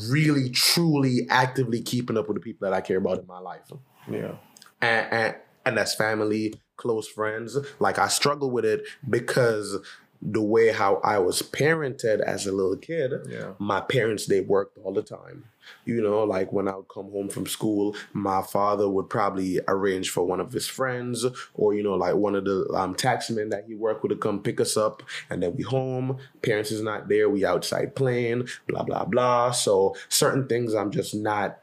[0.09, 3.71] really truly actively keeping up with the people that I care about in my life
[4.09, 4.35] Yeah.
[4.81, 5.35] and, and
[5.67, 7.57] and that's family, close friends.
[7.79, 9.77] Like I struggle with it because
[10.21, 13.51] the way how I was parented as a little kid, Yeah.
[13.59, 15.45] my parents they worked all the time.
[15.83, 20.09] You know, like when I would come home from school, my father would probably arrange
[20.11, 21.25] for one of his friends
[21.55, 24.41] or you know, like one of the um, taxmen that he worked with to come
[24.41, 26.17] pick us up, and then we home.
[26.43, 27.29] Parents is not there.
[27.29, 29.51] We outside playing, blah blah blah.
[29.51, 31.57] So certain things I'm just not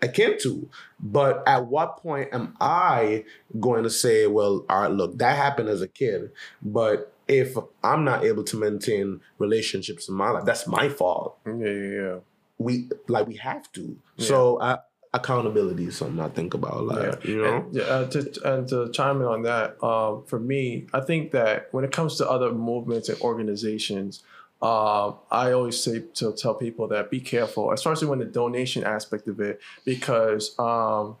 [0.00, 0.68] akin to.
[0.98, 3.24] But at what point am I
[3.60, 6.30] going to say, well, all right, look, that happened as a kid,
[6.62, 11.38] but if I'm not able to maintain relationships in my life, that's my fault.
[11.46, 11.54] Yeah.
[11.54, 11.70] Yeah.
[11.70, 12.16] yeah.
[12.58, 13.96] We like we have to.
[14.18, 14.78] So I,
[15.14, 16.84] accountability is something I think about.
[16.84, 20.38] Like you know, And, yeah, uh, to, and to chime in on that, um, for
[20.38, 24.22] me, I think that when it comes to other movements and organizations,
[24.62, 29.26] um, I always say to tell people that be careful, especially when the donation aspect
[29.26, 31.16] of it, because um,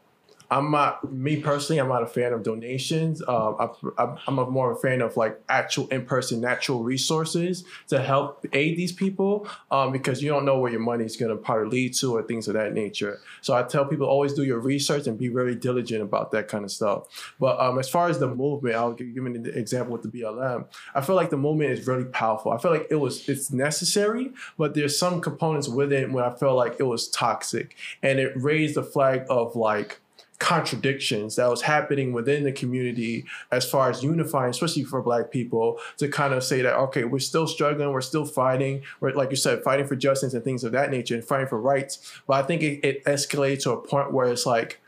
[0.52, 1.80] I'm not me personally.
[1.80, 3.22] I'm not a fan of donations.
[3.26, 7.64] Um, I'm, I'm, I'm a more of a fan of like actual in-person natural resources
[7.88, 11.30] to help aid these people um, because you don't know where your money is going
[11.30, 13.18] to probably lead to or things of that nature.
[13.40, 16.64] So I tell people always do your research and be very diligent about that kind
[16.66, 17.34] of stuff.
[17.40, 20.66] But um, as far as the movement, I'll give you an example with the BLM.
[20.94, 22.52] I feel like the movement is really powerful.
[22.52, 26.56] I feel like it was it's necessary, but there's some components within where I felt
[26.58, 30.01] like it was toxic and it raised the flag of like
[30.42, 35.78] contradictions that was happening within the community as far as unifying, especially for black people,
[35.98, 39.36] to kind of say that, okay, we're still struggling, we're still fighting, we're, like you
[39.36, 42.12] said, fighting for justice and things of that nature and fighting for rights.
[42.26, 44.80] But I think it, it escalated to a point where it's like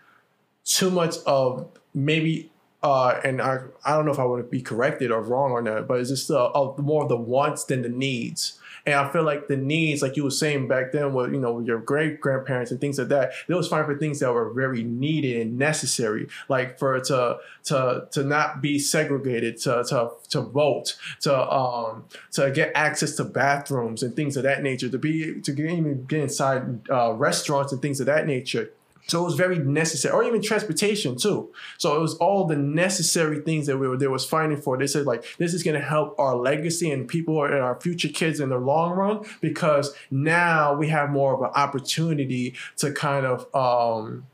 [0.65, 2.51] too much of maybe
[2.85, 5.63] uh, and I, I don't know if I want to be corrected or wrong or
[5.63, 8.61] not, but it's just uh, more of the wants than the needs.
[8.85, 11.61] And I feel like the needs, like you were saying back then, with you know
[11.61, 14.85] your great grandparents and things like that, they was fighting for things that were very
[14.85, 20.97] needed and necessary, like for to to to not be segregated, to to to vote,
[21.23, 25.53] to um to get access to bathrooms and things of that nature, to be to
[25.53, 28.71] get, even get inside uh, restaurants and things of that nature.
[29.07, 31.53] So it was very necessary, or even transportation too.
[31.79, 34.79] So it was all the necessary things that we were there was fighting for.
[34.79, 38.09] They said like this is going to help our legacy and people and our future
[38.09, 43.27] kids in the long run because now we have more of an opportunity to kind
[43.27, 44.27] of um,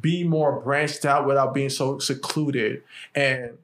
[0.00, 2.82] be more branched out without being so secluded
[3.14, 3.58] and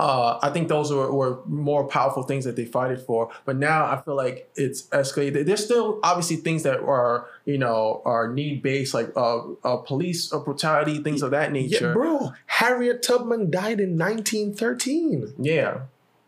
[0.00, 3.28] uh, I think those were, were more powerful things that they fought for.
[3.44, 5.44] But now I feel like it's escalated.
[5.44, 10.32] There's still obviously things that are, you know, are need based, like uh, uh, police
[10.32, 11.88] or brutality, things of that nature.
[11.88, 12.32] yeah, bro.
[12.46, 15.34] Harriet Tubman died in 1913.
[15.38, 15.82] Yeah.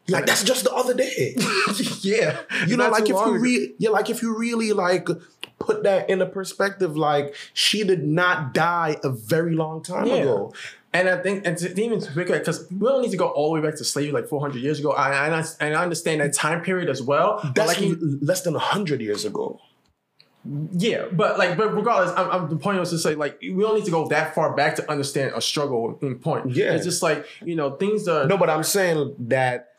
[0.08, 1.36] Like that's just the other day.
[2.00, 2.40] yeah.
[2.66, 3.30] You know, like if you ago.
[3.32, 5.06] re- yeah, like if you really like
[5.60, 10.14] put that in a perspective, like she did not die a very long time Yeah.
[10.16, 10.52] ago.
[10.94, 13.66] And I think, and to even because we don't need to go all the way
[13.66, 14.90] back to slavery, like 400 years ago.
[14.92, 17.40] I, I, and I understand that time period as well.
[17.42, 19.58] But That's like, less than hundred years ago.
[20.72, 23.76] Yeah, but like, but regardless, I'm, I'm, the point was to say, like, we don't
[23.76, 26.54] need to go that far back to understand a struggle in point.
[26.54, 26.72] Yeah.
[26.74, 28.26] It's just like, you know, things are.
[28.26, 29.74] No, but I'm saying that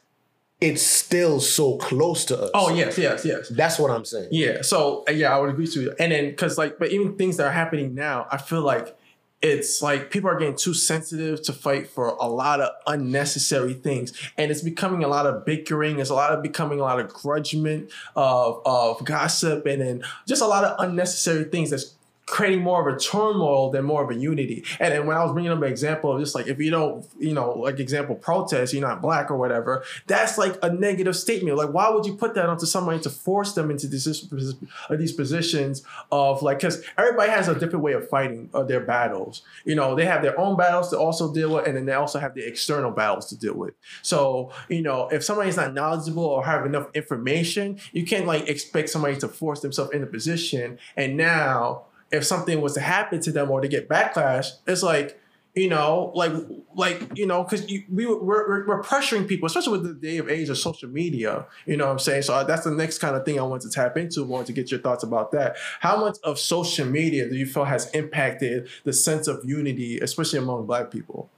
[0.62, 2.52] it's still so close to us.
[2.54, 3.49] Oh, yes, yes, yes.
[3.49, 4.30] That's what I'm saying.
[4.32, 4.62] Yeah.
[4.62, 5.95] So uh, yeah, I would agree to you.
[5.99, 8.95] And then because like, but even things that are happening now, I feel like
[9.44, 14.14] it's like people are getting too sensitive to fight for a lot of unnecessary things,
[14.38, 16.00] and it's becoming a lot of bickering.
[16.00, 20.42] It's a lot of becoming a lot of grudgement of of gossip, and then just
[20.42, 21.94] a lot of unnecessary things that's
[22.26, 24.64] creating more of a turmoil than more of a unity.
[24.80, 27.06] And then when I was bringing up an example of just like if you don't,
[27.20, 31.58] you know, like example protest, you're not black or whatever, that's like a negative statement.
[31.58, 35.12] Like why would you put that onto somebody to force them into these uh, these
[35.12, 39.42] positions of like because everybody has a different way of fighting uh, their battles.
[39.66, 42.20] You know, they have their own battles to also deal with, and then they also
[42.20, 43.74] have the external battles to deal with.
[44.02, 48.90] So you know, if somebody's not knowledgeable or have enough information, you can't like expect
[48.90, 50.80] somebody to force themselves in a position.
[50.96, 55.19] And now if something was to happen to them or to get backlash, it's like,
[55.56, 56.32] you know, like,
[56.76, 60.49] like, you know, because we we're, we're, pressuring people, especially with the day of age
[60.49, 61.45] of social media.
[61.65, 62.23] You know what I'm saying?
[62.23, 64.23] So that's the next kind of thing I want to tap into.
[64.23, 65.58] I want to get your thoughts about that.
[65.80, 70.39] How much of social media do you feel has impacted the sense of unity, especially
[70.39, 71.30] among Black people?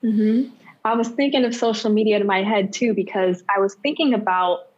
[0.00, 0.44] hmm
[0.84, 4.68] I was thinking of social media in my head too because I was thinking about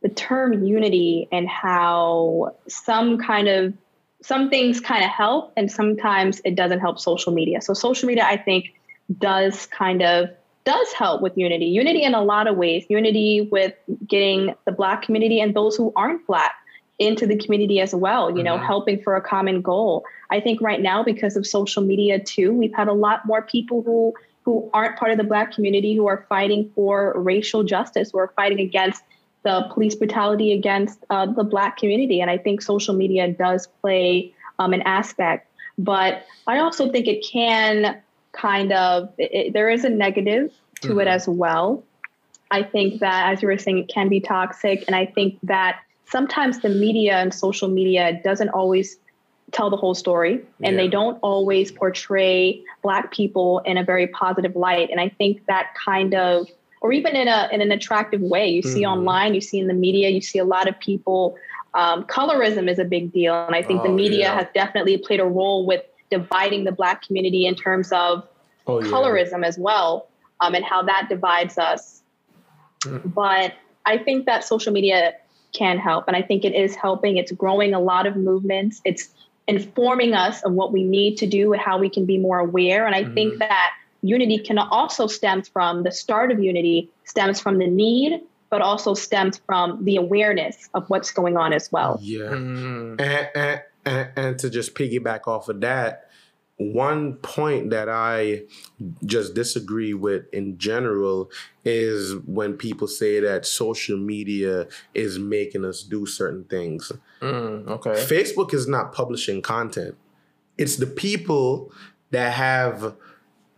[0.00, 3.74] the term unity and how some kind of
[4.22, 7.60] some things kind of help and sometimes it doesn't help social media.
[7.60, 8.74] So social media I think
[9.18, 10.30] does kind of
[10.64, 11.66] does help with unity.
[11.66, 12.86] Unity in a lot of ways.
[12.88, 13.74] Unity with
[14.06, 16.52] getting the black community and those who aren't black
[16.98, 18.66] into the community as well, you know, mm-hmm.
[18.66, 20.04] helping for a common goal.
[20.30, 23.82] I think right now because of social media too, we've had a lot more people
[23.82, 28.18] who who aren't part of the black community who are fighting for racial justice, who
[28.18, 29.02] are fighting against
[29.42, 32.20] the police brutality against uh, the black community.
[32.20, 35.48] And I think social media does play um, an aspect.
[35.78, 38.00] But I also think it can
[38.32, 40.52] kind of, it, there is a negative
[40.82, 41.00] to mm-hmm.
[41.00, 41.82] it as well.
[42.50, 44.84] I think that, as you were saying, it can be toxic.
[44.86, 48.98] And I think that sometimes the media and social media doesn't always
[49.52, 50.82] tell the whole story and yeah.
[50.82, 55.74] they don't always portray black people in a very positive light and i think that
[55.74, 56.48] kind of
[56.82, 58.48] or even in a in an attractive way.
[58.48, 58.98] You see mm-hmm.
[58.98, 61.36] online, you see in the media, you see a lot of people.
[61.74, 64.34] Um, colorism is a big deal, and I think oh, the media yeah.
[64.34, 68.28] has definitely played a role with dividing the Black community in terms of
[68.66, 69.46] oh, colorism yeah.
[69.46, 70.08] as well,
[70.40, 72.02] um, and how that divides us.
[72.80, 73.14] Mm.
[73.14, 73.54] But
[73.86, 75.14] I think that social media
[75.52, 77.16] can help, and I think it is helping.
[77.16, 78.82] It's growing a lot of movements.
[78.84, 79.08] It's
[79.46, 82.86] informing us of what we need to do and how we can be more aware.
[82.86, 83.14] And I mm.
[83.14, 83.70] think that
[84.02, 88.92] unity can also stem from the start of unity stems from the need but also
[88.92, 93.00] stems from the awareness of what's going on as well yeah mm.
[93.00, 96.10] and, and, and, and to just piggyback off of that
[96.70, 98.42] one point that I
[99.04, 101.30] just disagree with in general
[101.64, 106.92] is when people say that social media is making us do certain things.
[107.20, 107.90] Mm, okay.
[107.92, 109.96] Facebook is not publishing content.
[110.58, 111.72] It's the people
[112.10, 112.94] that have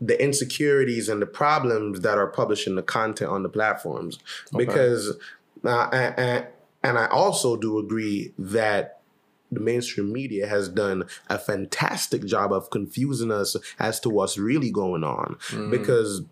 [0.06, 4.18] the insecurities and the problems that are publishing the content on the platforms
[4.54, 4.64] okay.
[4.64, 5.16] because
[5.64, 6.46] uh, and,
[6.82, 9.00] and I also do agree that
[9.50, 14.70] the mainstream media has done a fantastic job of confusing us as to what's really
[14.70, 15.70] going on mm.
[15.70, 16.22] because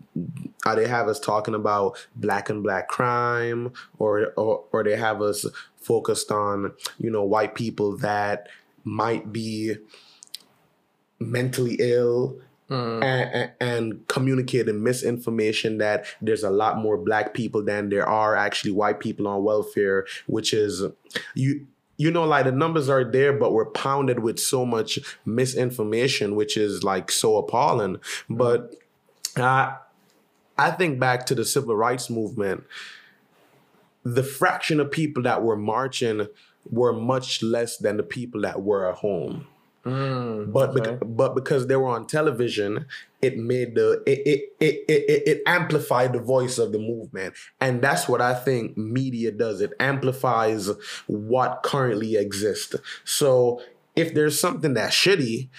[0.65, 5.21] uh, they have us talking about black and black crime or, or or they have
[5.21, 8.47] us focused on you know white people that
[8.83, 9.75] might be
[11.19, 12.37] mentally ill
[12.73, 13.03] Mm.
[13.03, 18.71] And, and, communicating misinformation that there's a lot more black people than there are actually
[18.71, 20.83] white people on welfare, which is
[21.35, 26.35] you you know like the numbers are there but we're pounded with so much misinformation
[26.35, 27.97] which is like so appalling.
[28.27, 28.75] But
[29.37, 29.75] uh,
[30.57, 32.63] i think back to the civil rights movement
[34.03, 36.27] the fraction of people that were marching
[36.69, 39.47] were much less than the people that were at home
[39.85, 40.91] Mm, but okay.
[40.97, 42.85] beca- but because they were on television,
[43.21, 47.81] it made the it, it it, it it amplified the voice of the movement, and
[47.81, 49.59] that's what I think media does.
[49.59, 50.69] It amplifies
[51.07, 52.75] what currently exists.
[53.03, 53.61] So
[53.95, 55.49] if there's something that's shitty,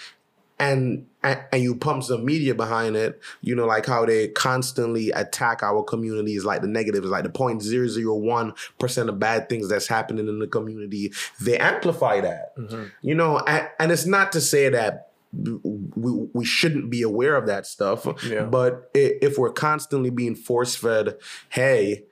[0.59, 5.63] and, and you pump some media behind it, you know, like how they constantly attack
[5.63, 9.69] our communities, like the negatives, like the point zero zero one percent of bad things
[9.69, 11.13] that's happening in the community.
[11.41, 12.85] They amplify that, mm-hmm.
[13.03, 17.47] you know, and, and it's not to say that we, we shouldn't be aware of
[17.47, 18.45] that stuff, yeah.
[18.45, 21.17] but if we're constantly being force fed,
[21.49, 22.05] hey,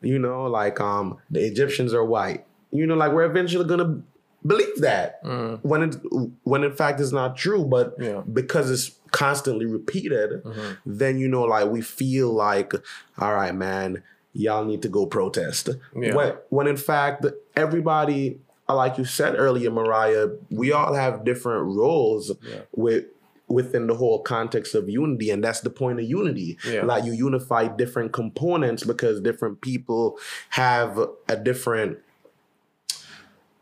[0.00, 4.02] you know, like um, the Egyptians are white, you know, like we're eventually gonna
[4.46, 5.58] believe that mm.
[5.62, 5.96] when it
[6.44, 8.22] when in fact it's not true but yeah.
[8.32, 10.72] because it's constantly repeated mm-hmm.
[10.84, 12.72] then you know like we feel like
[13.18, 16.14] all right man y'all need to go protest yeah.
[16.14, 17.24] when when in fact
[17.56, 22.60] everybody like you said earlier mariah we all have different roles yeah.
[22.72, 23.04] with
[23.48, 26.82] within the whole context of unity and that's the point of unity yeah.
[26.82, 30.18] like you unify different components because different people
[30.50, 31.98] have a different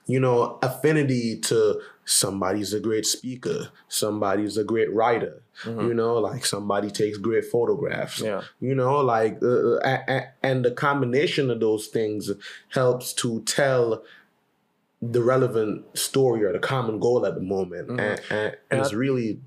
[0.06, 5.88] you know, affinity to somebody's a great speaker, somebody's a great writer, mm-hmm.
[5.88, 8.42] you know, like somebody takes great photographs, yeah.
[8.60, 12.30] you know, like, uh, uh and the combination of those things
[12.70, 14.02] helps to tell
[15.00, 17.88] the relevant story or the common goal at the moment.
[17.88, 18.00] Mm-hmm.
[18.00, 19.40] And, and, and, it's really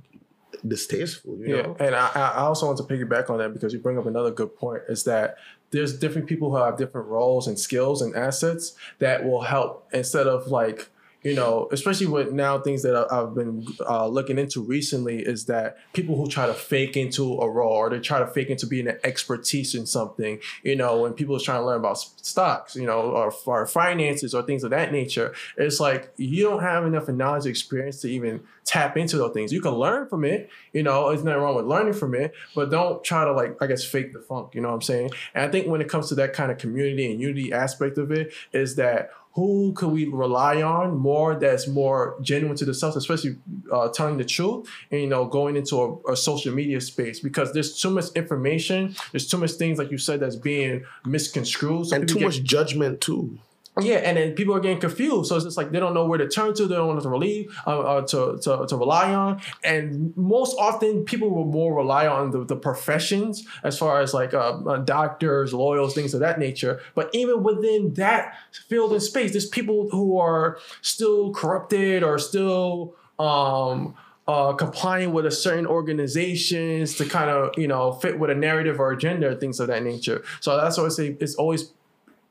[0.67, 1.61] distasteful, you yeah.
[1.63, 1.77] know?
[1.79, 4.55] And I, I also want to piggyback on that because you bring up another good
[4.55, 5.37] point is that
[5.71, 10.27] there's different people who have different roles and skills and assets that will help instead
[10.27, 10.89] of like
[11.27, 15.75] you know, especially with now things that I've been uh, looking into recently, is that
[15.91, 18.87] people who try to fake into a role or they try to fake into being
[18.87, 22.85] an expertise in something, you know, when people are trying to learn about stocks, you
[22.85, 27.09] know, or, or finances or things of that nature, it's like you don't have enough
[27.09, 29.51] knowledge experience to even tap into those things.
[29.51, 32.69] You can learn from it, you know, there's nothing wrong with learning from it, but
[32.69, 35.11] don't try to like, I guess, fake the funk, you know what I'm saying?
[35.33, 38.11] And I think when it comes to that kind of community and unity aspect of
[38.11, 43.35] it, is that who could we rely on more that's more genuine to themselves, especially
[43.71, 47.53] uh, telling the truth and you know going into a, a, social media space because
[47.53, 51.95] there's too much information, there's too much things like you said that's being misconstrued, so
[51.95, 53.37] and too get, much judgment too.
[53.79, 55.29] Yeah, and then people are getting confused.
[55.29, 56.65] So it's just like they don't know where to turn to.
[56.65, 59.41] They don't know to relieve, uh, uh, to, to, to rely on.
[59.63, 64.33] And most often, people will more rely on the, the professions as far as like
[64.33, 66.81] uh, uh, doctors, lawyers, things of that nature.
[66.95, 68.35] But even within that
[68.67, 73.95] field and space, there's people who are still corrupted or still um,
[74.27, 78.79] uh, complying with a certain organizations to kind of you know fit with a narrative
[78.79, 80.23] or agenda, things of that nature.
[80.41, 81.71] So that's why I say it's always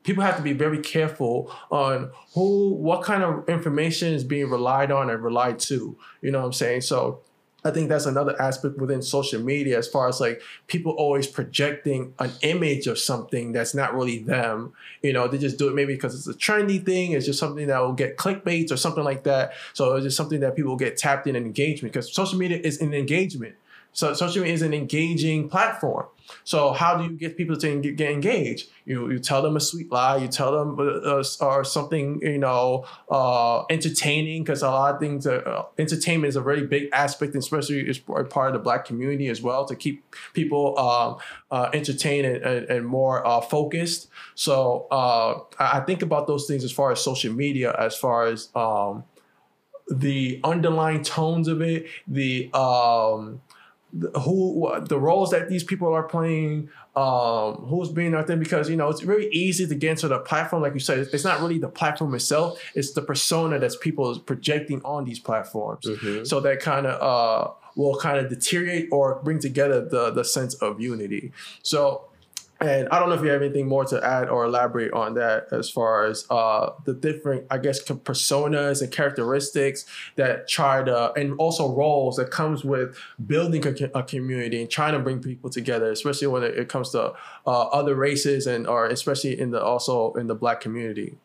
[0.07, 4.89] people have to be very careful on who, what kind of information is being relied
[4.89, 5.97] on and relied to.
[6.21, 6.81] You know what I'm saying?
[6.81, 7.19] So
[7.65, 12.13] I think that's another aspect within social media as far as like people always projecting
[12.19, 14.71] an image of something that's not really them.
[15.01, 17.67] You know, they just do it maybe because it's a trendy thing, it's just something
[17.67, 19.51] that will get clickbaits or something like that.
[19.73, 22.79] So it's just something that people get tapped in and engagement because social media is
[22.79, 23.55] an engagement.
[23.97, 26.05] So social media is an engaging platform.
[26.43, 28.69] So how do you get people to get engaged?
[28.85, 32.37] You you tell them a sweet lie, you tell them uh, uh or something you
[32.37, 37.33] know uh, entertaining because a lot of things uh, entertainment is a very big aspect,
[37.33, 41.17] especially as part of the Black community as well to keep people um,
[41.49, 44.09] uh, entertained and, and, and more uh, focused.
[44.35, 44.85] So
[45.59, 49.05] I think about those things as far as social media, as far as um,
[49.89, 53.41] the underlying tones of it, the um,
[54.21, 58.75] who the roles that these people are playing, um, who's being out there because you
[58.75, 61.07] know it's very easy to get into the platform, like you said.
[61.13, 65.19] It's not really the platform itself; it's the persona that's people is projecting on these
[65.19, 65.85] platforms.
[65.85, 66.25] Mm-hmm.
[66.25, 70.55] So that kind of uh, will kind of deteriorate or bring together the the sense
[70.55, 71.31] of unity.
[71.63, 72.09] So
[72.59, 75.47] and I don't know if you have anything more to add or elaborate on that
[75.51, 79.85] as far as uh, the different, I guess, personas and characteristics
[80.15, 84.99] that try to, and also roles that comes with building a, community and trying to
[84.99, 87.13] bring people together, especially when it, it comes to
[87.45, 91.17] uh, other races and or especially in the also in the Black community.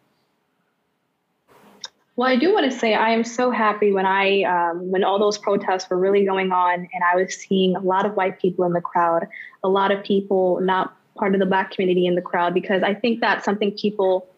[2.17, 5.19] Well, I do want to say I am so happy when I um, when all
[5.19, 8.67] those protests were really going on, and I was seeing a lot of white people
[8.67, 9.27] in the crowd,
[9.65, 12.95] a lot of people not part of the black community in the crowd because I
[12.95, 14.29] think that's something people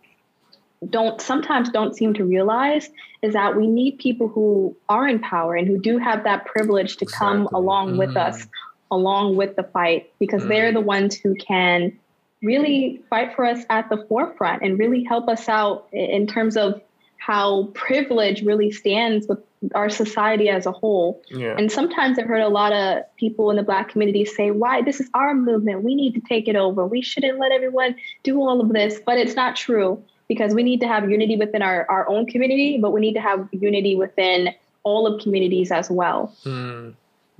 [0.90, 2.90] don't sometimes don't seem to realize
[3.22, 6.96] is that we need people who are in power and who do have that privilege
[6.98, 7.26] to exactly.
[7.26, 7.98] come along mm.
[7.98, 8.46] with us
[8.90, 10.48] along with the fight because mm.
[10.48, 11.96] they're the ones who can
[12.42, 16.80] really fight for us at the forefront and really help us out in terms of
[17.16, 19.38] how privilege really stands with
[19.74, 21.22] our society as a whole.
[21.30, 21.54] Yeah.
[21.56, 25.00] And sometimes I've heard a lot of people in the Black community say, why this
[25.00, 25.82] is our movement.
[25.82, 26.86] We need to take it over.
[26.86, 29.00] We shouldn't let everyone do all of this.
[29.04, 32.78] But it's not true because we need to have unity within our, our own community,
[32.78, 36.34] but we need to have unity within all of communities as well.
[36.44, 36.90] Hmm.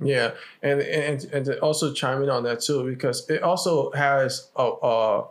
[0.03, 4.49] Yeah, and, and and to also chime in on that too, because it also has
[4.57, 5.23] a, a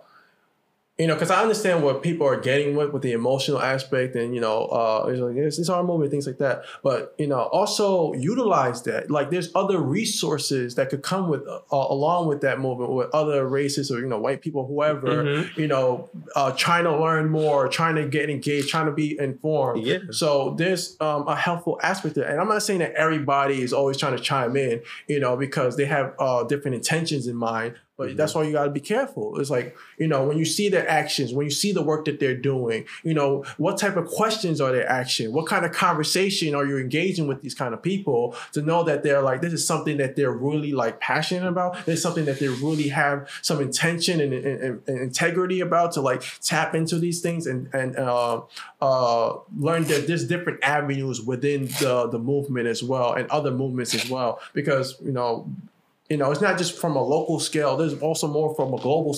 [0.96, 4.32] you know, because I understand what people are getting with with the emotional aspect, and
[4.32, 6.62] you know, uh, it's like it's, it's our movement, things like that.
[6.84, 9.10] But you know, also utilize that.
[9.10, 13.44] Like, there's other resources that could come with uh, along with that movement with other
[13.48, 15.24] races or you know, white people, whoever.
[15.24, 15.60] Mm-hmm.
[15.60, 19.84] You know, uh, trying to learn more, trying to get engaged, trying to be informed.
[19.84, 19.98] Yeah.
[20.12, 23.96] So there's um, a helpful aspect there, and I'm not saying that everybody is always
[23.96, 27.74] trying to chime in, you know, because they have uh, different intentions in mind.
[27.96, 28.16] But mm-hmm.
[28.16, 29.38] that's why you got to be careful.
[29.38, 32.18] It's like, you know, when you see their actions, when you see the work that
[32.18, 35.32] they're doing, you know, what type of questions are they asking?
[35.32, 39.02] What kind of conversation are you engaging with these kind of people to know that
[39.02, 41.86] they're like, this is something that they're really like passionate about.
[41.86, 46.22] It's something that they really have some intention and, and, and integrity about to like
[46.40, 48.42] tap into these things and, and uh,
[48.80, 53.94] uh, learn that there's different avenues within the, the movement as well and other movements
[53.94, 54.40] as well.
[54.52, 55.48] Because, you know,
[56.10, 57.78] you know, it's not just from a local scale.
[57.78, 59.16] There's also more from a global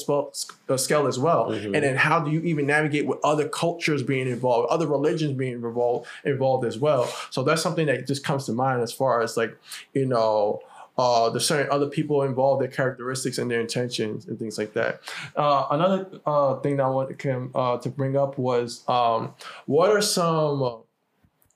[0.69, 1.51] uh, scale as well.
[1.51, 1.75] Mm-hmm.
[1.75, 5.55] And then how do you even navigate with other cultures being involved, other religions being
[5.55, 7.13] involved, involved as well?
[7.31, 9.59] So that's something that just comes to mind as far as like,
[9.95, 10.61] you know,
[10.97, 15.01] uh, there's certain other people involved, their characteristics and their intentions and things like that.
[15.35, 19.35] Uh, another uh, thing that I wanted to, uh, to bring up was um,
[19.67, 20.83] what are some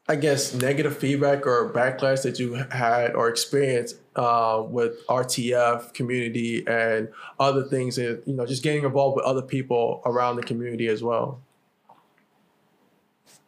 [0.09, 6.67] I guess, negative feedback or backlash that you had or experienced uh, with RTF community
[6.67, 7.09] and
[7.39, 11.03] other things, and you know, just getting involved with other people around the community as
[11.03, 11.41] well?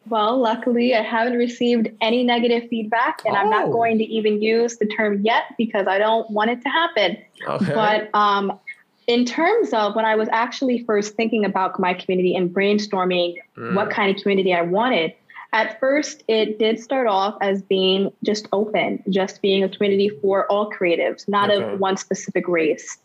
[0.09, 3.39] Well, luckily, I haven't received any negative feedback, and oh.
[3.39, 3.71] I'm not oh.
[3.71, 7.17] going to even use the term yet because I don't want it to happen.
[7.47, 7.73] Okay.
[7.73, 8.59] But um,
[9.07, 13.75] in terms of when I was actually first thinking about my community and brainstorming mm.
[13.75, 15.13] what kind of community I wanted,
[15.53, 20.51] at first it did start off as being just open, just being a community for
[20.51, 21.73] all creatives, not okay.
[21.73, 22.97] of one specific race.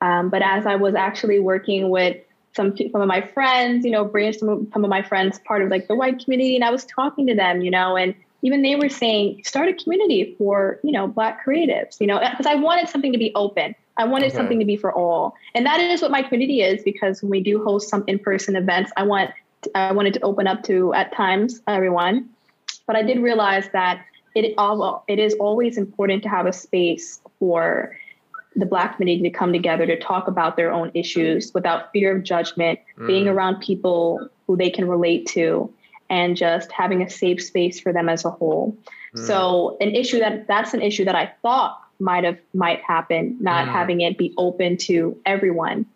[0.00, 2.16] Um, but as I was actually working with
[2.54, 5.68] some some of my friends, you know, bringing some some of my friends part of
[5.68, 8.76] like the white community, and I was talking to them, you know, and even they
[8.76, 12.88] were saying start a community for you know black creatives, you know, because I wanted
[12.88, 13.74] something to be open.
[13.98, 14.36] I wanted okay.
[14.36, 16.82] something to be for all, and that is what my community is.
[16.82, 19.30] Because when we do host some in person events, I want
[19.74, 22.28] I wanted to open up to at times everyone,
[22.86, 24.04] but I did realize that
[24.34, 27.96] it all it is always important to have a space for
[28.54, 32.22] the black community to come together to talk about their own issues without fear of
[32.22, 33.06] judgment, mm.
[33.06, 35.72] being around people who they can relate to,
[36.08, 38.76] and just having a safe space for them as a whole.
[39.14, 39.26] Mm.
[39.26, 43.66] So an issue that that's an issue that I thought might have might happen, not
[43.66, 43.72] mm.
[43.72, 45.86] having it be open to everyone,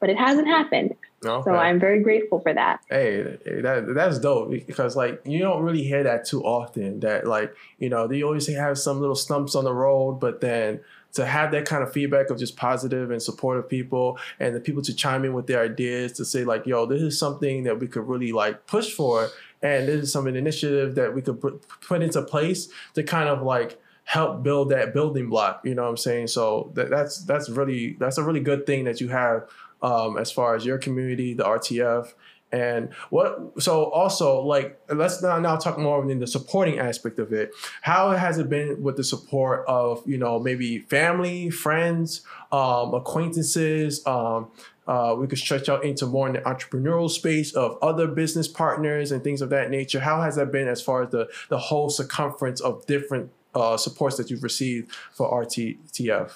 [0.00, 0.94] but it hasn't happened.
[1.24, 1.50] Okay.
[1.50, 2.80] So I'm very grateful for that.
[2.88, 7.00] Hey, that that's dope because like you don't really hear that too often.
[7.00, 10.80] That like you know they always have some little stumps on the road, but then
[11.14, 14.82] to have that kind of feedback of just positive and supportive people and the people
[14.82, 17.86] to chime in with their ideas to say like yo this is something that we
[17.86, 19.28] could really like push for
[19.62, 21.40] and this is some initiative that we could
[21.80, 25.88] put into place to kind of like help build that building block you know what
[25.88, 29.48] i'm saying so that, that's that's really that's a really good thing that you have
[29.84, 32.14] um, as far as your community the rtf
[32.54, 37.32] and what so also like let's now now talk more in the supporting aspect of
[37.32, 37.52] it.
[37.82, 42.22] How has it been with the support of you know maybe family friends
[42.52, 44.06] um, acquaintances?
[44.06, 44.48] Um,
[44.86, 49.10] uh, we could stretch out into more in the entrepreneurial space of other business partners
[49.10, 49.98] and things of that nature.
[49.98, 54.16] How has that been as far as the the whole circumference of different uh, supports
[54.18, 56.30] that you've received for rttf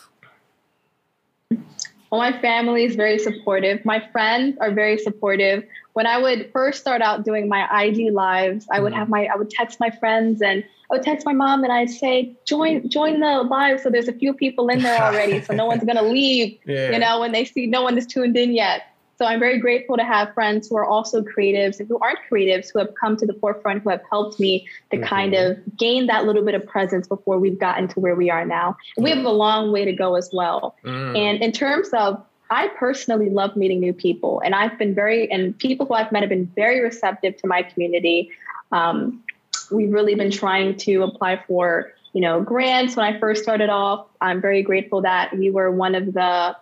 [2.10, 3.84] well, my family is very supportive.
[3.84, 5.64] My friends are very supportive
[5.98, 9.00] when I would first start out doing my IG lives, I would mm-hmm.
[9.00, 11.90] have my I would text my friends and I would text my mom and I'd
[11.90, 13.80] say, join join the live.
[13.80, 15.42] So there's a few people in there already.
[15.42, 16.92] so no one's gonna leave, yeah.
[16.92, 18.82] you know, when they see no one is tuned in yet.
[19.18, 22.72] So I'm very grateful to have friends who are also creatives and who aren't creatives
[22.72, 25.06] who have come to the forefront, who have helped me to mm-hmm.
[25.06, 28.44] kind of gain that little bit of presence before we've gotten to where we are
[28.44, 28.76] now.
[28.96, 30.76] And we have a long way to go as well.
[30.84, 31.18] Mm.
[31.18, 35.58] And in terms of I personally love meeting new people, and I've been very, and
[35.58, 38.30] people who I've met have been very receptive to my community.
[38.72, 39.22] Um,
[39.70, 42.96] we've really been trying to apply for, you know, grants.
[42.96, 46.56] When I first started off, I'm very grateful that we were one of the,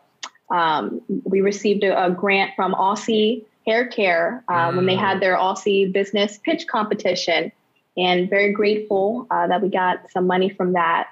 [0.51, 4.77] um, we received a, a, grant from Aussie Hair Care uh, mm.
[4.77, 7.51] when they had their Aussie business pitch competition,
[7.97, 11.09] and very grateful uh, that we got some money from that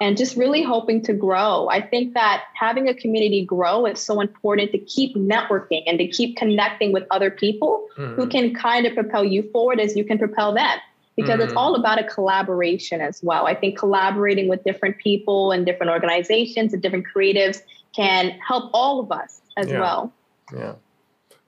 [0.00, 1.68] and just really hoping to grow.
[1.68, 6.06] I think that having a community grow is so important to keep networking and to
[6.06, 8.14] keep connecting with other people mm-hmm.
[8.14, 10.78] who can kind of propel you forward as you can propel them.
[11.16, 11.42] Because mm-hmm.
[11.42, 13.46] it's all about a collaboration as well.
[13.46, 17.62] I think collaborating with different people and different organizations and different creatives
[17.96, 19.80] can help all of us as yeah.
[19.80, 20.12] well.
[20.54, 20.74] Yeah.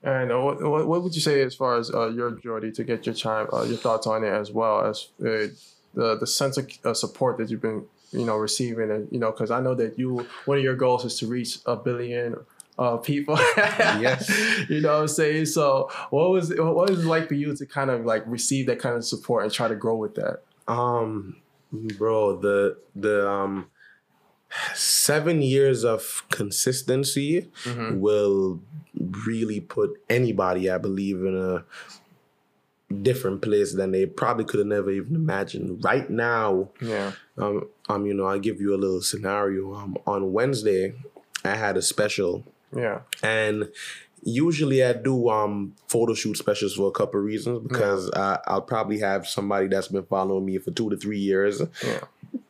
[0.01, 3.05] And uh, what, what would you say as far as uh, your journey to get
[3.05, 5.53] your time, uh, your thoughts on it as well as uh,
[5.93, 9.31] the the sense of uh, support that you've been you know, receiving and you know,
[9.31, 12.37] because I know that you one of your goals is to reach a billion
[12.77, 13.37] uh, people.
[13.57, 14.29] yes.
[14.69, 15.45] You know what I'm saying?
[15.47, 18.79] So what was what was it like for you to kind of like receive that
[18.79, 20.41] kind of support and try to grow with that?
[20.67, 21.37] Um,
[21.71, 23.67] bro, the the um
[24.73, 27.99] seven years of consistency mm-hmm.
[27.99, 28.59] will
[29.25, 31.63] really put anybody, I believe, in a
[32.93, 35.83] different place than they probably could have never even imagined.
[35.83, 37.11] Right now, yeah.
[37.37, 39.73] Um, um, you know, I'll give you a little scenario.
[39.75, 40.95] Um, on Wednesday,
[41.43, 42.43] I had a special.
[42.75, 43.01] Yeah.
[43.23, 43.69] And
[44.23, 48.21] usually I do um photo shoot specials for a couple of reasons because yeah.
[48.21, 51.99] I, I'll probably have somebody that's been following me for two to three years yeah.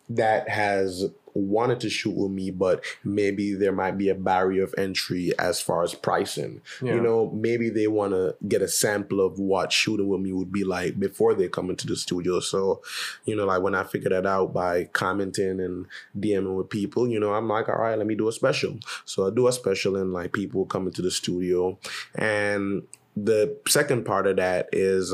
[0.09, 4.75] that has wanted to shoot with me, but maybe there might be a barrier of
[4.77, 6.61] entry as far as pricing.
[6.81, 6.95] Yeah.
[6.95, 10.51] You know, maybe they want to get a sample of what shooting with me would
[10.51, 12.39] be like before they come into the studio.
[12.39, 12.81] So,
[13.25, 15.85] you know, like when I figured that out by commenting and
[16.17, 18.79] DMing with people, you know, I'm like, all right, let me do a special.
[19.05, 21.77] So I do a special and like people come into the studio.
[22.15, 22.83] And
[23.15, 25.13] the second part of that is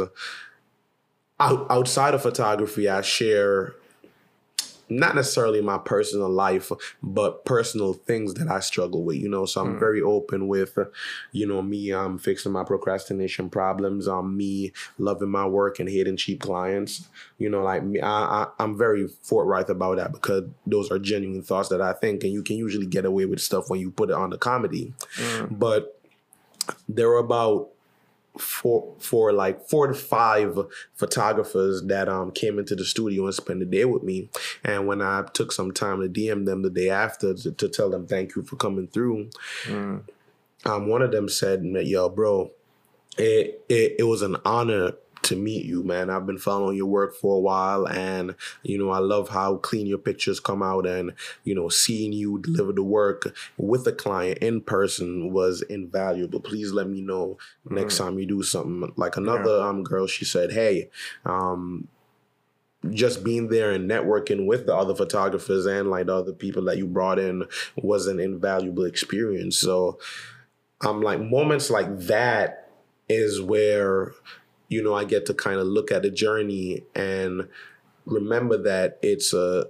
[1.40, 3.76] out, outside of photography, I share
[4.90, 6.72] not necessarily my personal life,
[7.02, 9.46] but personal things that I struggle with, you know.
[9.46, 9.80] So I'm mm.
[9.80, 10.78] very open with,
[11.32, 16.18] you know, me um fixing my procrastination problems, um me loving my work and hating
[16.18, 17.08] cheap clients.
[17.38, 21.42] You know, like me, I, I I'm very forthright about that because those are genuine
[21.42, 24.10] thoughts that I think, and you can usually get away with stuff when you put
[24.10, 24.94] it on the comedy.
[25.18, 25.60] Mm.
[25.60, 26.00] But
[26.88, 27.70] there are about
[28.40, 30.58] for for like four to five
[30.94, 34.30] photographers that um came into the studio and spent the day with me.
[34.64, 37.90] And when I took some time to DM them the day after to, to tell
[37.90, 39.30] them thank you for coming through,
[39.66, 40.02] mm.
[40.66, 42.52] um one of them said, "Yo, bro,
[43.18, 44.94] it, it it was an honor
[45.26, 46.10] to meet you, man.
[46.10, 49.88] I've been following your work for a while, and you know I love how clean
[49.88, 51.14] your pictures come out, and
[51.44, 56.40] you know seeing you deliver the work with the client in person was invaluable.
[56.40, 57.76] Please let me know mm.
[57.76, 58.92] next time you do something.
[58.96, 59.68] Like another yeah.
[59.68, 60.90] um girl, she said, "Hey,
[61.26, 61.88] um,
[62.92, 66.78] just being there and networking with the other photographers and like the other people that
[66.78, 67.44] you brought in
[67.76, 69.58] was an invaluable experience.
[69.58, 70.00] So
[70.82, 72.70] I'm um, like moments like that
[73.08, 74.14] is where
[74.68, 77.48] you know, I get to kind of look at the journey and
[78.06, 79.68] remember that it's a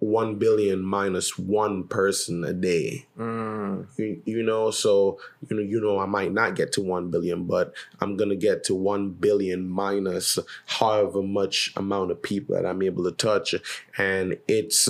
[0.00, 3.06] one billion minus one person a day.
[3.18, 3.86] Mm.
[3.98, 5.18] You, you, know, so
[5.48, 8.64] you know, you know, I might not get to one billion, but I'm gonna get
[8.64, 13.54] to one billion minus however much amount of people that I'm able to touch,
[13.98, 14.88] and it's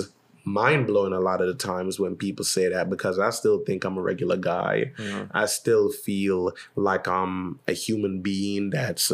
[0.51, 3.85] mind blowing a lot of the times when people say that because I still think
[3.85, 4.93] I'm a regular guy.
[4.99, 5.37] Mm-hmm.
[5.37, 9.13] I still feel like I'm a human being that's,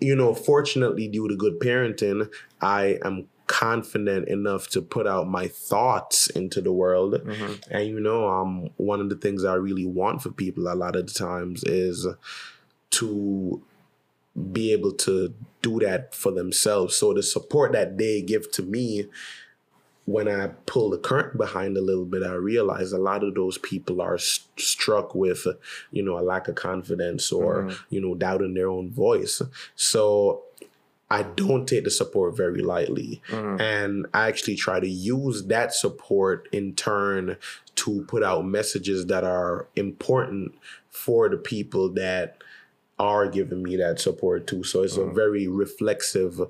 [0.00, 2.30] you know, fortunately, due to good parenting,
[2.60, 7.14] I am confident enough to put out my thoughts into the world.
[7.14, 7.72] Mm-hmm.
[7.72, 10.94] And, you know, um, one of the things I really want for people a lot
[10.94, 12.06] of the times is
[12.90, 13.62] to
[14.52, 16.96] be able to do that for themselves.
[16.96, 19.06] So the support that they give to me
[20.10, 23.58] when I pull the curtain behind a little bit, I realize a lot of those
[23.58, 25.46] people are st- struck with,
[25.92, 27.94] you know, a lack of confidence or, mm-hmm.
[27.94, 29.40] you know, doubting their own voice.
[29.76, 30.42] So
[31.12, 33.22] I don't take the support very lightly.
[33.28, 33.60] Mm-hmm.
[33.60, 37.36] And I actually try to use that support in turn
[37.76, 40.54] to put out messages that are important
[40.90, 42.42] for the people that
[42.98, 44.64] are giving me that support too.
[44.64, 45.10] So it's mm-hmm.
[45.10, 46.40] a very reflexive,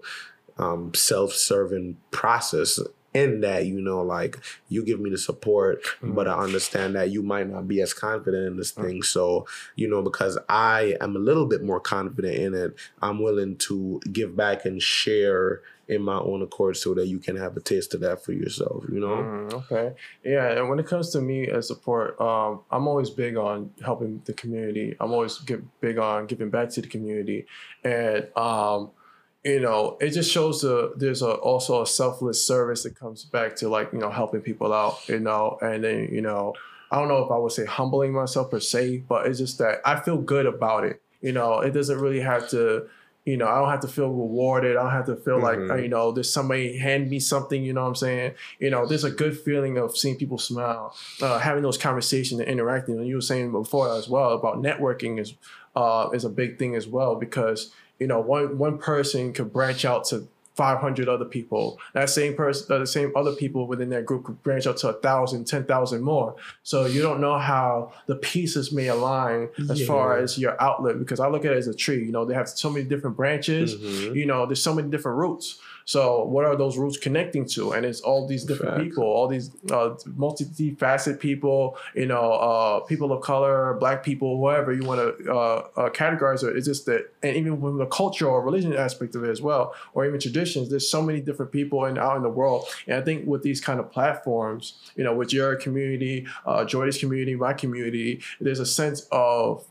[0.57, 2.79] um, self serving process
[3.13, 4.39] in that, you know, like
[4.69, 6.13] you give me the support, mm-hmm.
[6.13, 8.83] but I understand that you might not be as confident in this mm-hmm.
[8.83, 9.03] thing.
[9.03, 13.57] So, you know, because I am a little bit more confident in it, I'm willing
[13.57, 17.61] to give back and share in my own accord so that you can have a
[17.61, 19.09] taste of that for yourself, you know?
[19.09, 19.93] Mm, okay.
[20.25, 20.53] Yeah.
[20.53, 24.33] And when it comes to me as support, um, I'm always big on helping the
[24.33, 24.95] community.
[25.01, 25.39] I'm always
[25.81, 27.47] big on giving back to the community.
[27.83, 28.93] And, um,
[29.45, 33.57] you know, it just shows the there's a, also a selfless service that comes back
[33.57, 36.55] to like you know helping people out, you know, and then you know,
[36.91, 39.79] I don't know if I would say humbling myself per se, but it's just that
[39.85, 41.01] I feel good about it.
[41.23, 42.87] You know, it doesn't really have to,
[43.25, 44.77] you know, I don't have to feel rewarded.
[44.77, 45.71] I don't have to feel mm-hmm.
[45.71, 47.65] like you know, there's somebody hand me something.
[47.65, 48.35] You know what I'm saying?
[48.59, 52.49] You know, there's a good feeling of seeing people smile, uh, having those conversations and
[52.49, 52.99] interacting.
[52.99, 55.33] And you were saying before as well about networking is
[55.75, 59.85] uh, is a big thing as well because you know, one one person could branch
[59.85, 60.27] out to
[60.61, 61.79] 500 other people.
[61.95, 64.89] That same person, uh, the same other people within that group could branch out to
[64.89, 66.37] a thousand, ten thousand more.
[66.65, 69.87] So you don't know how the pieces may align as yeah.
[69.87, 70.99] far as your outlet.
[70.99, 72.05] Because I look at it as a tree.
[72.05, 73.75] You know, they have so many different branches.
[73.75, 74.15] Mm-hmm.
[74.15, 75.59] You know, there's so many different roots.
[75.85, 77.73] So what are those roots connecting to?
[77.73, 83.13] And it's all these different people, all these uh, multi-faceted people, you know, uh, people
[83.13, 86.57] of color, black people, whoever you want to uh, uh, categorize it.
[86.57, 89.75] It's just that, and even from the cultural or religion aspect of it as well,
[89.95, 92.67] or even traditions, there's so many different people in, out in the world.
[92.87, 96.99] And I think with these kind of platforms, you know, with your community, uh, Jordi's
[96.99, 99.65] community, my community, there's a sense of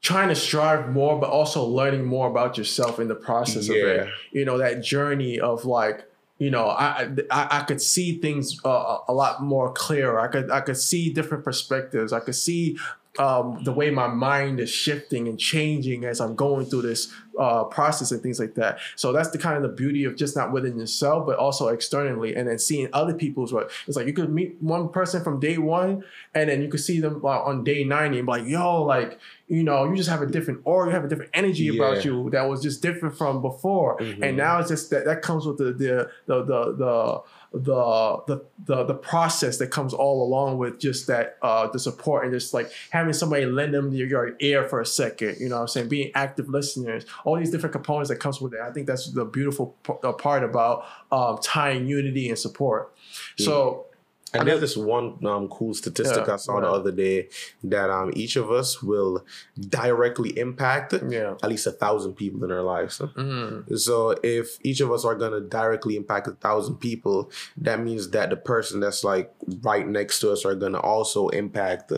[0.00, 3.74] trying to strive more, but also learning more about yourself in the process yeah.
[3.74, 4.08] of it.
[4.32, 6.04] You know, that journey of like,
[6.38, 10.20] you know, I I, I could see things uh, a lot more clearer.
[10.20, 12.12] I could I could see different perspectives.
[12.12, 12.78] I could see
[13.18, 17.64] um, the way my mind is shifting and changing as I'm going through this uh,
[17.64, 18.78] process and things like that.
[18.96, 22.34] So that's the kind of the beauty of just not within yourself, but also externally,
[22.34, 23.70] and then seeing other people's work.
[23.86, 26.04] It's like you could meet one person from day one,
[26.34, 29.18] and then you could see them uh, on day ninety, and be like, "Yo, like
[29.46, 31.82] you know, you just have a different aura, you have a different energy yeah.
[31.82, 34.22] about you that was just different from before." Mm-hmm.
[34.22, 37.22] And now it's just that that comes with the the the the, the
[37.52, 42.24] the the the, the process that comes all along with just that uh, the support
[42.24, 45.36] and just like having somebody lend them your, your ear for a second.
[45.40, 48.54] You know, what I'm saying being active listeners, all these different components that comes with
[48.54, 48.60] it.
[48.60, 52.94] I think that's the beautiful p- part about um, tying unity and support.
[53.36, 53.86] So
[54.34, 57.28] and there's this one um, cool statistic yeah, I saw the other day
[57.64, 59.24] that um, each of us will
[59.58, 61.34] directly impact yeah.
[61.42, 62.98] at least a thousand people in our lives.
[62.98, 63.74] Mm-hmm.
[63.76, 68.30] So if each of us are gonna directly impact a thousand people, that means that
[68.30, 71.92] the person that's like right next to us are gonna also impact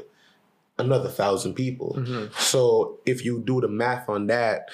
[0.79, 1.97] another thousand people.
[1.99, 2.33] Mm-hmm.
[2.39, 4.71] So if you do the math on that,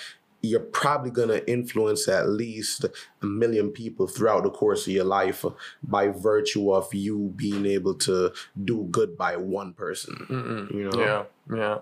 [0.46, 5.04] you're probably going to influence at least a million people throughout the course of your
[5.04, 5.44] life
[5.82, 8.32] by virtue of you being able to
[8.64, 10.14] do good by one person.
[10.28, 10.74] Mm-mm.
[10.74, 11.00] You know?
[11.00, 11.78] Yeah, yeah.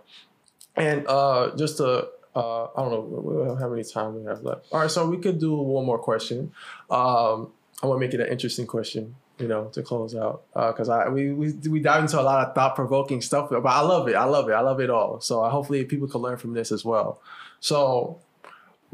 [0.76, 4.66] And uh, just to, uh, I don't know how many time we have left.
[4.72, 6.52] All right, so we could do one more question.
[6.90, 7.52] Um,
[7.82, 10.42] I want to make it an interesting question you know, to close out.
[10.54, 13.64] Because uh, I we, we we dive into a lot of thought provoking stuff, but
[13.66, 14.14] I love it.
[14.14, 14.52] I love it.
[14.52, 15.20] I love it all.
[15.20, 17.20] So uh, hopefully people can learn from this as well.
[17.60, 18.20] So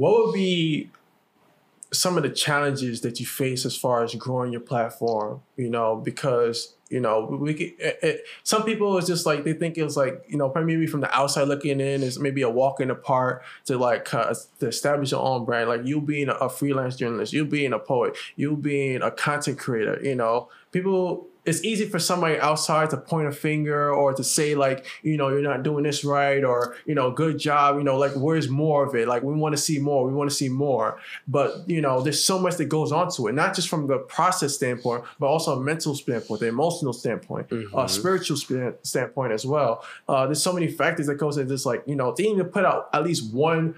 [0.01, 0.89] what would be
[1.93, 5.97] some of the challenges that you face as far as growing your platform you know
[5.97, 10.25] because you know we it, it, some people it's just like they think it's like
[10.27, 13.43] you know maybe from the outside looking in is maybe a walk in the park
[13.67, 15.69] to like uh, to establish your own brand.
[15.69, 19.59] Like you being a, a freelance journalist you being a poet you being a content
[19.59, 20.49] creator you know.
[20.73, 25.16] People it's easy for somebody outside to point a finger or to say like you
[25.16, 28.49] know you're not doing this right or you know good job you know like where's
[28.49, 29.09] more of it?
[29.09, 30.99] Like we want to see more we want to see more.
[31.26, 33.99] But you know there's so much that goes on to it not just from the
[33.99, 37.76] process standpoint but also a mental standpoint the emotional standpoint mm-hmm.
[37.76, 39.84] uh, spiritual standpoint as well.
[40.09, 42.45] Uh, there's so many factors that goes into this like you know they need to
[42.45, 43.74] put out at least one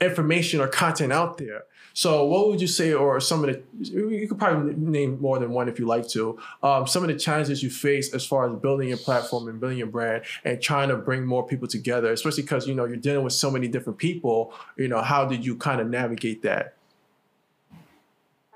[0.00, 4.28] information or content out there so, what would you say, or some of the, you
[4.28, 7.62] could probably name more than one if you like to, um, some of the challenges
[7.62, 10.96] you face as far as building your platform and building your brand and trying to
[10.96, 14.52] bring more people together, especially because, you know, you're dealing with so many different people,
[14.76, 16.74] you know, how did you kind of navigate that?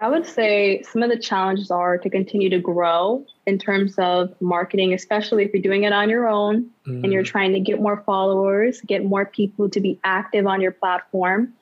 [0.01, 4.35] I would say some of the challenges are to continue to grow in terms of
[4.41, 7.05] marketing, especially if you're doing it on your own mm-hmm.
[7.05, 7.31] and you're mm-hmm.
[7.31, 11.55] trying to get more followers, get more people to be active on your platform.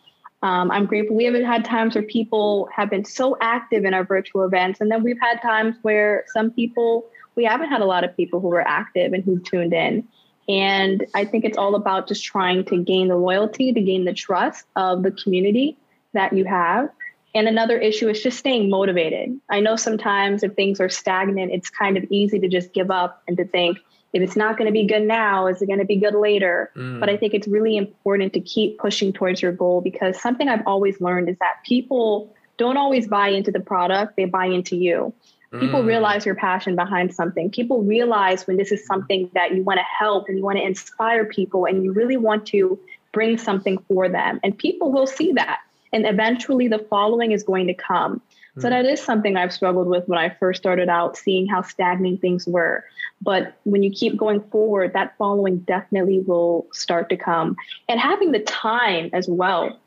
[0.42, 1.16] Um, I'm grateful.
[1.16, 4.80] We haven't had times where people have been so active in our virtual events.
[4.80, 8.40] And then we've had times where some people, we haven't had a lot of people
[8.40, 10.06] who were active and who tuned in.
[10.48, 14.12] And I think it's all about just trying to gain the loyalty, to gain the
[14.12, 15.76] trust of the community
[16.12, 16.88] that you have.
[17.34, 19.38] And another issue is just staying motivated.
[19.48, 23.22] I know sometimes if things are stagnant, it's kind of easy to just give up
[23.28, 23.78] and to think,
[24.12, 26.70] if it's not going to be good now, is it going to be good later?
[26.76, 27.00] Mm.
[27.00, 30.66] But I think it's really important to keep pushing towards your goal because something I've
[30.66, 35.14] always learned is that people don't always buy into the product, they buy into you.
[35.60, 35.86] People mm.
[35.86, 37.50] realize your passion behind something.
[37.50, 40.64] People realize when this is something that you want to help and you want to
[40.64, 42.78] inspire people and you really want to
[43.12, 44.40] bring something for them.
[44.42, 45.60] And people will see that.
[45.92, 48.22] And eventually the following is going to come.
[48.58, 52.20] So that is something I've struggled with when I first started out, seeing how stagnant
[52.20, 52.84] things were.
[53.22, 57.56] But when you keep going forward, that following definitely will start to come.
[57.88, 59.78] And having the time as well.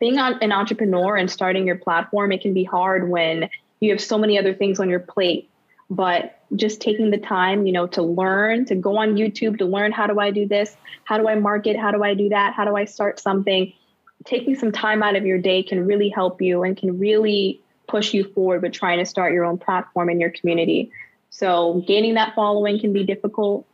[0.00, 3.50] Being an entrepreneur and starting your platform, it can be hard when
[3.80, 5.50] you have so many other things on your plate.
[5.90, 9.92] But just taking the time, you know, to learn, to go on YouTube, to learn
[9.92, 10.76] how do I do this?
[11.04, 11.76] How do I market?
[11.76, 12.54] How do I do that?
[12.54, 13.72] How do I start something?
[14.24, 18.14] Taking some time out of your day can really help you and can really push
[18.14, 20.90] you forward with trying to start your own platform in your community.
[21.30, 23.66] So gaining that following can be difficult.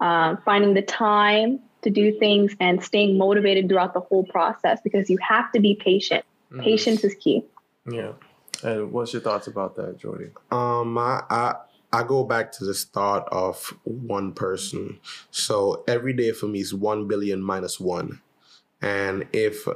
[0.00, 5.08] Uh, finding the time to do things and staying motivated throughout the whole process because
[5.08, 6.24] you have to be patient.
[6.52, 6.62] Mm.
[6.62, 7.44] Patience is key.
[7.90, 8.12] Yeah.
[8.62, 10.30] And what's your thoughts about that, Jordi?
[10.52, 11.54] Um, I, I
[11.92, 14.98] I go back to this thought of one person.
[15.30, 18.20] So every day for me is one billion minus one,
[18.82, 19.66] and if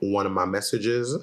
[0.00, 1.16] one of my messages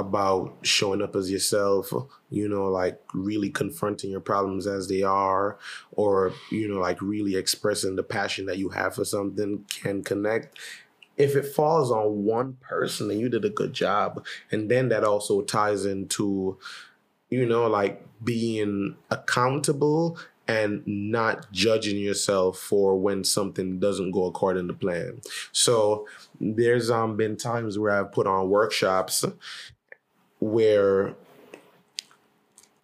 [0.00, 1.92] about showing up as yourself,
[2.30, 5.58] you know, like really confronting your problems as they are,
[5.92, 10.58] or, you know, like really expressing the passion that you have for something can connect.
[11.16, 14.24] If it falls on one person, then you did a good job.
[14.50, 16.58] And then that also ties into,
[17.28, 24.66] you know, like being accountable and not judging yourself for when something doesn't go according
[24.66, 25.20] to plan.
[25.52, 26.08] So
[26.40, 29.24] there's um been times where I've put on workshops
[30.40, 31.14] where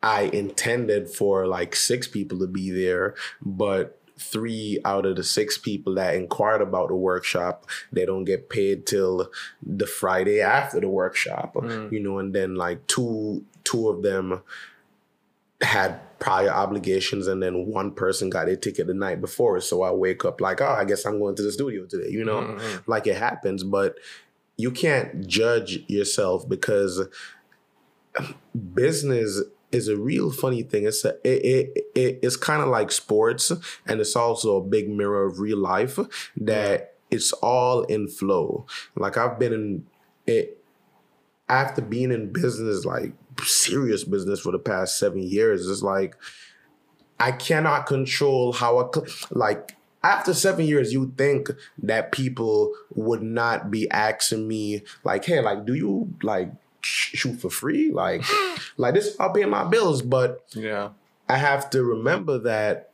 [0.03, 5.59] I intended for like six people to be there, but three out of the six
[5.59, 9.31] people that inquired about the workshop they don't get paid till
[9.63, 11.93] the friday after the workshop mm.
[11.93, 14.43] you know and then like two two of them
[15.61, 19.91] had prior obligations and then one person got a ticket the night before so i
[19.91, 22.91] wake up like oh i guess i'm going to the studio today you know mm-hmm.
[22.91, 23.99] like it happens but
[24.57, 27.07] you can't judge yourself because
[28.75, 29.43] business
[29.73, 33.53] is a real funny thing it's a, it, it, it it's kind of like sports
[33.87, 35.99] and it's also a big mirror of real life
[36.37, 38.65] that it's all in flow
[38.97, 39.87] like i've been in
[40.27, 40.63] it
[41.49, 43.13] after being in business like
[43.45, 45.69] serious business for the past seven years.
[45.69, 46.17] It's like
[47.19, 48.99] I cannot control how I
[49.31, 51.51] like after seven years, you think
[51.83, 56.53] that people would not be asking me like, "Hey, like, do you like
[56.87, 57.91] shoot for free?
[57.91, 58.23] Like,
[58.77, 59.17] like this?
[59.19, 60.91] I'll pay my bills." But yeah,
[61.29, 62.91] I have to remember that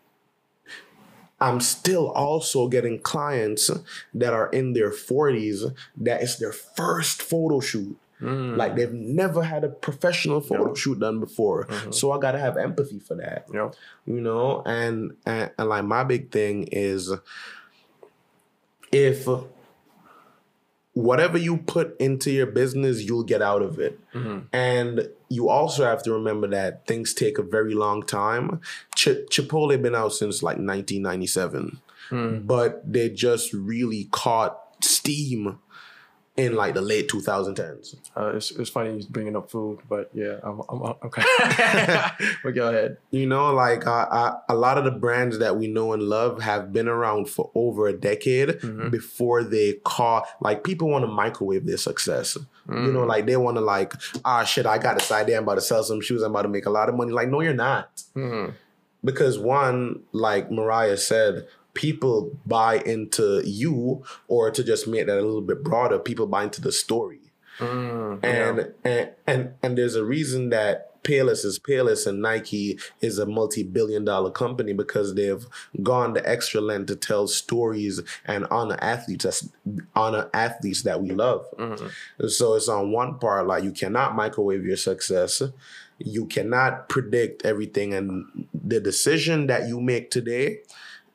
[1.42, 3.68] I'm still also getting clients
[4.14, 7.96] that are in their 40s that is their first photo shoot.
[8.20, 8.56] Mm.
[8.56, 10.76] Like they've never had a professional photo yep.
[10.76, 11.66] shoot done before.
[11.66, 11.90] Mm-hmm.
[11.90, 13.46] So I gotta have empathy for that.
[13.52, 13.74] Yep.
[14.06, 17.12] You know, and, and and like my big thing is
[18.92, 19.26] if
[20.94, 23.98] whatever you put into your business, you'll get out of it.
[24.12, 24.40] Mm-hmm.
[24.52, 28.60] And you also have to remember that things take a very long time.
[28.94, 31.80] Ch- Chipotle been out since like 1997,
[32.10, 32.46] mm.
[32.46, 35.58] but they just really caught steam
[36.36, 37.96] in like the late 2010s.
[38.16, 41.22] Uh, it's, it's funny bringing up food, but yeah, I'm, I'm, I'm okay.
[42.42, 42.96] but go ahead.
[43.10, 46.40] You know, like uh, uh, a lot of the brands that we know and love
[46.40, 48.88] have been around for over a decade mm-hmm.
[48.88, 50.26] before they caught.
[50.40, 52.38] Like people want to microwave their success.
[52.66, 52.86] Mm.
[52.86, 53.08] You know, mm.
[53.08, 53.92] like they want to like,
[54.24, 55.36] ah, shit, I got this idea.
[55.36, 56.22] I'm about to sell some shoes.
[56.22, 57.12] I'm about to make a lot of money.
[57.12, 58.02] Like, no, you're not.
[58.16, 58.54] Mm.
[59.04, 65.22] Because one, like Mariah said, people buy into you or to just make that a
[65.22, 67.20] little bit broader people buy into the story
[67.58, 68.90] mm, and, yeah.
[68.90, 74.04] and and and there's a reason that Payless is Payless and Nike is a multi-billion
[74.04, 75.44] dollar company because they've
[75.82, 79.48] gone the extra length to tell stories and honor athletes that's
[79.96, 81.44] honor athletes that we love.
[81.58, 82.28] Mm-hmm.
[82.28, 85.42] So it's on one part like you cannot microwave your success.
[85.98, 90.60] You cannot predict everything and the decision that you make today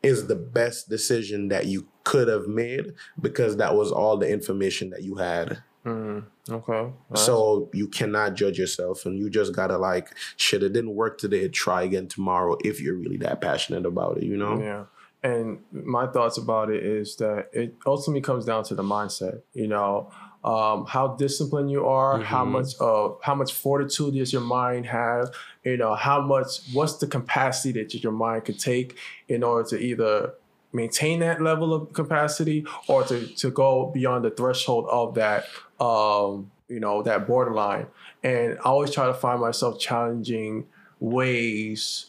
[0.04, 4.90] is the best decision that you could have made because that was all the information
[4.92, 5.62] that you had.
[5.86, 6.92] Mm, okay.
[7.10, 7.26] Nice.
[7.26, 11.48] So you cannot judge yourself and you just gotta like, shit, it didn't work today,
[11.48, 14.60] try again tomorrow if you're really that passionate about it, you know?
[14.60, 14.86] Yeah.
[15.24, 19.68] And my thoughts about it is that it ultimately comes down to the mindset, you
[19.68, 20.12] know
[20.48, 22.24] um, how disciplined you are, mm-hmm.
[22.24, 25.30] how much of how much fortitude does your mind have,
[25.72, 28.98] you know, how much what's the capacity that your mind could take
[29.28, 30.34] in order to either
[30.74, 35.46] maintain that level of capacity or to, to go beyond the threshold of that
[35.80, 37.88] um, you know, that borderline.
[38.24, 40.66] And I always try to find myself challenging
[41.00, 42.08] ways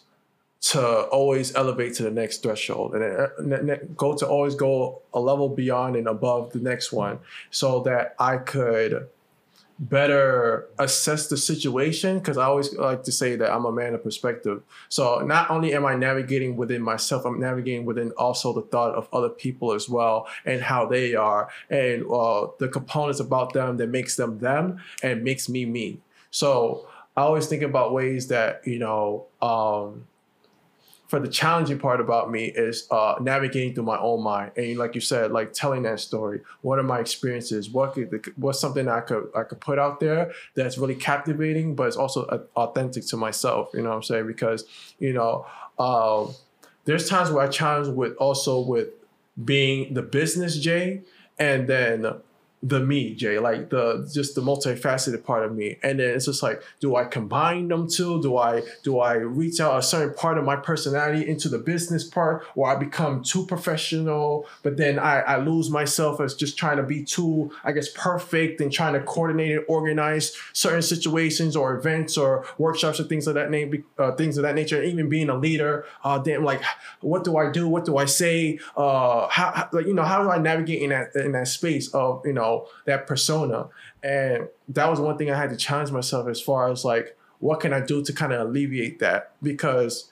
[0.61, 5.49] to always elevate to the next threshold and uh, go to always go a level
[5.49, 9.09] beyond and above the next one so that I could
[9.79, 14.03] better assess the situation because I always like to say that I'm a man of
[14.03, 14.63] perspective.
[14.89, 19.09] So not only am I navigating within myself, I'm navigating within also the thought of
[19.13, 23.89] other people as well and how they are and uh, the components about them that
[23.89, 26.01] makes them them and makes me me.
[26.31, 29.27] So I always think about ways that you know.
[29.41, 30.07] Um,
[31.09, 34.53] for the challenging part about me is uh, navigating through my own mind.
[34.57, 36.43] And like you said like telling that story.
[36.61, 37.71] What are my experiences?
[37.71, 41.87] What could, what's something i could i could put out there that's really captivating but
[41.87, 44.27] it's also authentic to myself you know what i'm saying?
[44.27, 44.65] Because
[44.99, 45.47] you know
[45.79, 46.27] uh,
[46.85, 48.89] there's times where i challenge with also with
[49.45, 51.03] being the business jay
[51.39, 52.05] and then
[52.63, 55.79] the me, Jay, like the just the multifaceted part of me.
[55.83, 58.21] And then it's just like, do I combine them two?
[58.21, 62.03] Do I do I reach out a certain part of my personality into the business
[62.03, 66.79] part, or I become too professional, but then I, I lose myself as just trying
[66.79, 71.77] to be too, I guess, perfect and trying to coordinate and organize certain situations or
[71.77, 74.83] events or workshops or things of that name, uh, things of that nature.
[74.83, 76.63] Even being a leader, uh, damn, like,
[77.03, 77.69] what do I do?
[77.69, 78.59] What do I say?
[78.77, 82.23] Uh, how like you know, how do I navigate in that in that space of
[82.25, 82.48] you know
[82.87, 83.69] that persona.
[84.03, 87.61] And that was one thing I had to challenge myself as far as like, what
[87.61, 89.33] can I do to kind of alleviate that?
[89.43, 90.11] Because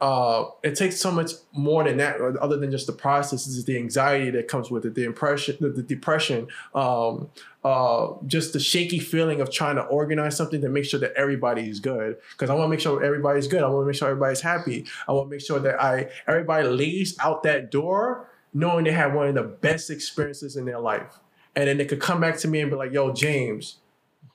[0.00, 3.46] uh, it takes so much more than that, other than just the process.
[3.48, 7.30] Is the anxiety that comes with it, the impression, the, the depression, um,
[7.64, 11.68] uh, just the shaky feeling of trying to organize something to make sure that everybody
[11.68, 12.16] is good.
[12.32, 13.62] Because I want to make sure everybody's good.
[13.62, 14.86] I want to make sure everybody's happy.
[15.08, 19.14] I want to make sure that I everybody leaves out that door knowing they had
[19.14, 21.18] one of the best experiences in their life
[21.56, 23.78] and then they could come back to me and be like, "Yo, James,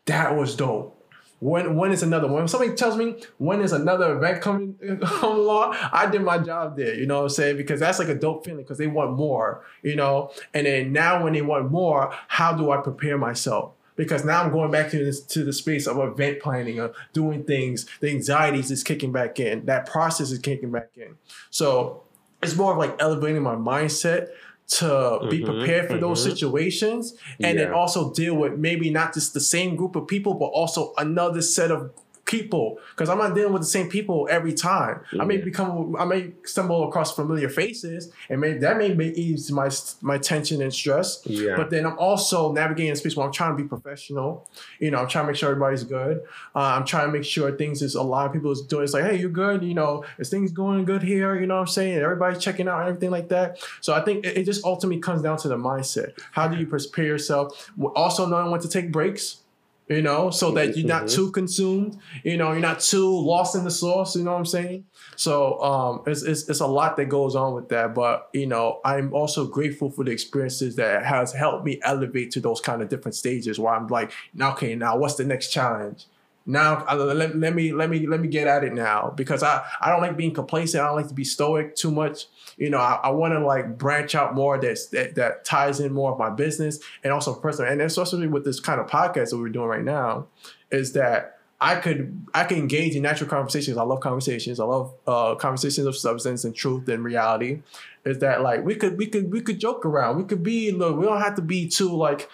[0.05, 0.99] that was dope.
[1.39, 4.77] when when is another when somebody tells me when is another event coming
[5.21, 6.93] along, I did my job there.
[6.95, 7.57] You know what I'm saying?
[7.57, 9.65] Because that's like a dope feeling because they want more.
[9.81, 13.73] You know, and then now when they want more, how do I prepare myself?
[13.95, 17.43] because now I'm going back to this to the space of event planning of doing
[17.43, 17.85] things.
[17.99, 19.65] The anxieties is kicking back in.
[19.65, 21.15] That process is kicking back in.
[21.49, 22.03] So
[22.41, 24.29] it's more of like elevating my mindset
[24.67, 26.01] to mm-hmm, be prepared for mm-hmm.
[26.01, 27.65] those situations and yeah.
[27.65, 31.41] then also deal with maybe not just the same group of people but also another
[31.41, 31.91] set of
[32.33, 35.01] people because I'm not dealing with the same people every time.
[35.19, 39.69] I may become, I may stumble across familiar faces, and may that may ease my
[40.01, 41.21] my tension and stress.
[41.25, 41.55] Yeah.
[41.55, 44.49] But then I'm also navigating a space where I'm trying to be professional.
[44.79, 46.21] You know, I'm trying to make sure everybody's good.
[46.55, 48.83] Uh, I'm trying to make sure things is a lot of people is doing.
[48.83, 49.63] It's like, hey, you're good.
[49.63, 51.39] You know, is things going good here?
[51.39, 51.99] You know what I'm saying?
[51.99, 53.59] Everybody's checking out and everything like that.
[53.81, 56.17] So I think it, it just ultimately comes down to the mindset.
[56.31, 57.71] How do you prepare yourself?
[57.95, 59.42] Also knowing when to take breaks
[59.87, 61.15] you know, so that you're not mm-hmm.
[61.15, 64.45] too consumed, you know, you're not too lost in the sauce, you know what I'm
[64.45, 64.85] saying?
[65.15, 68.79] So um, it's, it's, it's a lot that goes on with that, but you know,
[68.85, 72.89] I'm also grateful for the experiences that has helped me elevate to those kind of
[72.89, 76.05] different stages where I'm like, okay, now what's the next challenge?
[76.45, 79.89] now let, let me let me let me get at it now because I I
[79.89, 80.83] don't like being complacent.
[80.83, 82.25] I don't like to be stoic too much.
[82.57, 85.93] You know, I, I want to like branch out more that's, that that ties in
[85.93, 87.71] more of my business and also personal.
[87.71, 90.27] And especially with this kind of podcast that we're doing right now,
[90.71, 93.77] is that I could I can engage in natural conversations.
[93.77, 94.59] I love conversations.
[94.59, 97.61] I love uh, conversations of substance and truth and reality.
[98.03, 100.17] Is that like we could we could we could joke around.
[100.17, 100.97] We could be look.
[100.97, 102.29] We don't have to be too like,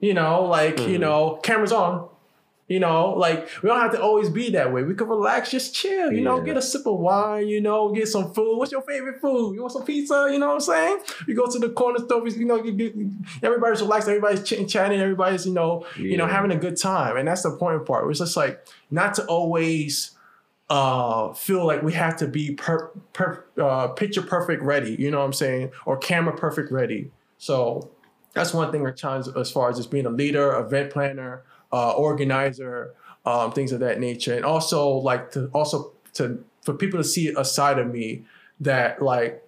[0.00, 0.90] you know, like mm-hmm.
[0.90, 2.08] you know, cameras on
[2.66, 4.82] you know, like we don't have to always be that way.
[4.82, 6.24] We can relax, just chill, you yeah.
[6.24, 8.56] know, get a sip of wine, you know, get some food.
[8.56, 9.54] What's your favorite food?
[9.54, 10.28] You want some pizza?
[10.32, 10.98] You know what I'm saying?
[11.28, 12.94] You go to the corner store, you know, you get,
[13.42, 16.04] everybody's relaxed, everybody's chit chatting, everybody's, you know, yeah.
[16.04, 17.18] you know, having a good time.
[17.18, 18.08] And that's the important part.
[18.08, 20.12] It's just like not to always
[20.70, 25.18] uh feel like we have to be per, per uh picture perfect ready, you know
[25.18, 25.70] what I'm saying?
[25.84, 27.10] Or camera perfect ready.
[27.36, 27.90] So
[28.32, 31.42] that's one thing I challenge as far as just being a leader, event planner,
[31.74, 32.94] uh, organizer,
[33.26, 37.34] um, things of that nature, and also like to also to for people to see
[37.36, 38.24] a side of me
[38.60, 39.44] that like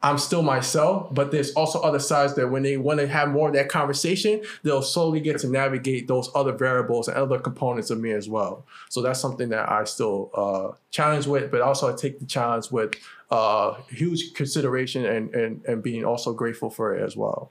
[0.00, 3.48] I'm still myself, but there's also other sides that when they want to have more
[3.48, 7.98] of that conversation, they'll slowly get to navigate those other variables and other components of
[7.98, 8.64] me as well.
[8.90, 12.70] So that's something that I still uh, challenge with, but also I take the challenge
[12.70, 12.94] with
[13.32, 17.50] uh, huge consideration and, and and being also grateful for it as well.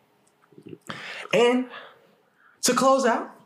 [1.33, 1.65] And
[2.61, 3.36] to close out,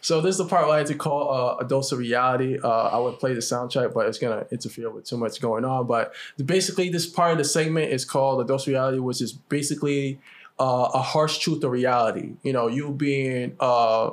[0.00, 2.58] so this is the part I like to call uh, a dose of reality.
[2.62, 5.86] Uh, I would play the soundtrack, but it's gonna interfere with too much going on.
[5.86, 6.14] But
[6.44, 10.20] basically, this part of the segment is called a dose of reality, which is basically
[10.58, 12.34] uh, a harsh truth of reality.
[12.42, 14.10] You know, you being uh,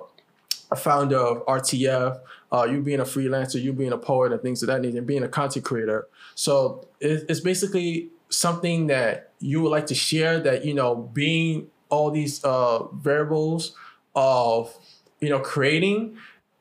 [0.72, 2.20] a founder of RTF,
[2.51, 5.07] uh, you being a freelancer, you being a poet, and things of that nature, and
[5.07, 6.07] being a content creator.
[6.36, 10.39] So it's basically something that you would like to share.
[10.39, 13.76] That you know, being all these uh, variables
[14.16, 14.76] of
[15.24, 16.18] you know, creating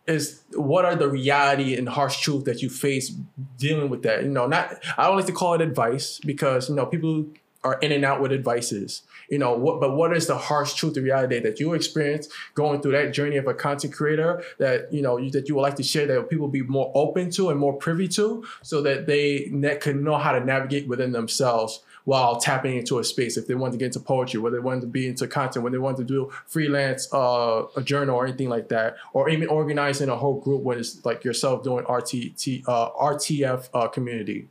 [0.07, 3.11] is what are the reality and harsh truth that you face
[3.59, 4.23] dealing with that.
[4.23, 7.27] You know, not I don't like to call it advice because you know people
[7.65, 9.03] are in and out with advices.
[9.31, 12.83] You know, what but what is the harsh truth, the reality that you experience going
[12.83, 15.77] through that journey of a content creator that you know you, that you would like
[15.77, 19.51] to share that people be more open to and more privy to, so that they
[19.81, 23.37] can know how to navigate within themselves while tapping into a space.
[23.37, 25.73] If they wanted to get into poetry, whether they wanted to be into content, when
[25.73, 30.09] they wanted to do freelance, uh, a journal or anything like that, or even organizing
[30.09, 34.49] a whole group when it's like yourself doing RTT, uh, RTF uh, community.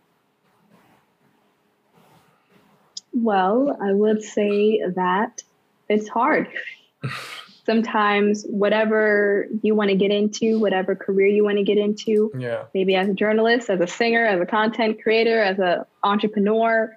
[3.14, 5.44] Well, I would say that
[5.90, 6.48] it's hard.
[7.64, 12.64] Sometimes, whatever you want to get into, whatever career you want to get into, yeah.
[12.74, 16.92] maybe as a journalist, as a singer, as a content creator, as an entrepreneur,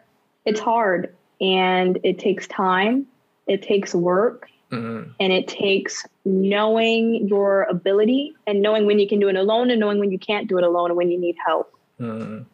[0.45, 3.07] it's hard and it takes time,
[3.47, 5.11] it takes work, mm-hmm.
[5.20, 9.80] and it takes knowing your ability and knowing when you can do it alone and
[9.80, 11.74] knowing when you can't do it alone and when you need help.
[12.01, 12.45] Mm-hmm.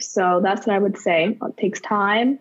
[0.00, 1.36] So that's what I would say.
[1.40, 2.38] It takes time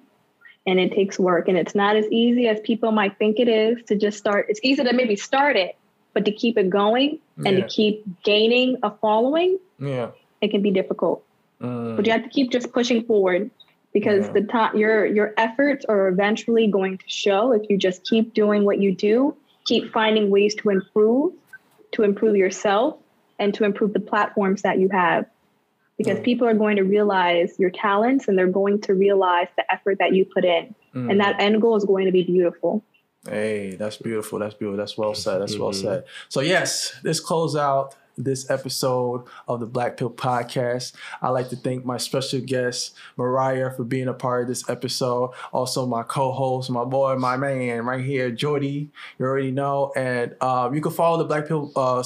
[0.66, 1.48] and it takes work.
[1.48, 4.48] And it's not as easy as people might think it is to just start.
[4.50, 5.76] It's easy to maybe start it,
[6.14, 7.64] but to keep it going and yeah.
[7.64, 11.24] to keep gaining a following, yeah, it can be difficult.
[11.62, 11.96] Mm.
[11.96, 13.50] But you have to keep just pushing forward
[13.98, 14.34] because yeah.
[14.34, 18.64] the time your your efforts are eventually going to show if you just keep doing
[18.64, 19.36] what you do
[19.68, 21.34] keep finding ways to improve
[21.92, 22.98] to improve yourself
[23.40, 25.26] and to improve the platforms that you have.
[25.98, 29.98] Because people are going to realize your talents and they're going to realize the effort
[29.98, 30.76] that you put in.
[30.94, 31.12] Mm.
[31.12, 32.84] and that end goal is going to be beautiful.
[33.28, 34.40] Hey that's beautiful.
[34.40, 34.78] That's beautiful.
[34.78, 35.42] That's well said.
[35.42, 35.64] That's mm-hmm.
[35.64, 36.06] well said.
[36.30, 40.94] So yes this close out this episode of the Black Pill Podcast.
[41.22, 45.32] I'd like to thank my special guest, Mariah, for being a part of this episode.
[45.54, 48.90] Also, my co host, my boy, my man right here, Jordi.
[49.20, 49.92] You already know.
[49.96, 52.04] And um, you can follow the Black Pill uh, uh,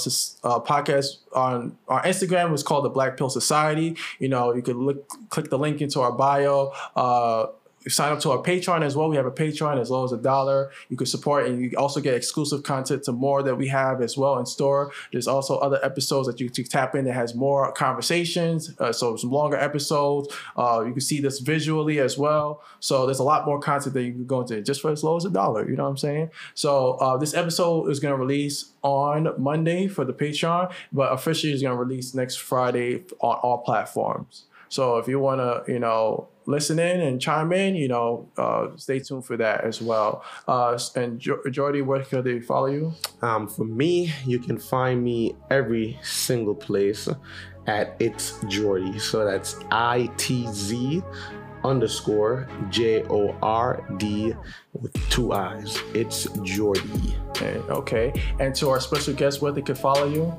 [0.60, 2.54] podcast on our Instagram.
[2.54, 3.96] It's called the Black Pill Society.
[4.20, 6.72] You know, you could look, click the link into our bio.
[7.88, 9.10] Sign up to our Patreon as well.
[9.10, 10.72] We have a Patreon as low as a dollar.
[10.90, 14.18] You can support and you also get exclusive content to more that we have as
[14.18, 14.92] well in store.
[15.12, 18.76] There's also other episodes that you can tap in that has more conversations.
[18.80, 20.34] Uh, so some longer episodes.
[20.56, 22.62] Uh, you can see this visually as well.
[22.80, 25.18] So there's a lot more content that you can go into just for as low
[25.18, 25.70] as a dollar.
[25.70, 26.30] You know what I'm saying?
[26.54, 31.54] So uh, this episode is going to release on Monday for the Patreon, but officially
[31.54, 34.46] is going to release next Friday on all platforms.
[34.70, 38.68] So if you want to, you know, listen in and chime in, you know, uh,
[38.76, 40.24] stay tuned for that as well.
[40.48, 42.94] Uh, and jo- Jordi, where can they follow you?
[43.22, 47.08] Um, for me, you can find me every single place
[47.68, 48.98] at It's Jordy.
[48.98, 51.04] So that's I T Z
[51.64, 54.34] underscore J O R D
[54.74, 55.78] with two eyes.
[55.94, 57.16] It's Jordy.
[57.30, 58.22] Okay, okay.
[58.40, 60.34] And to our special guest, where they can follow you?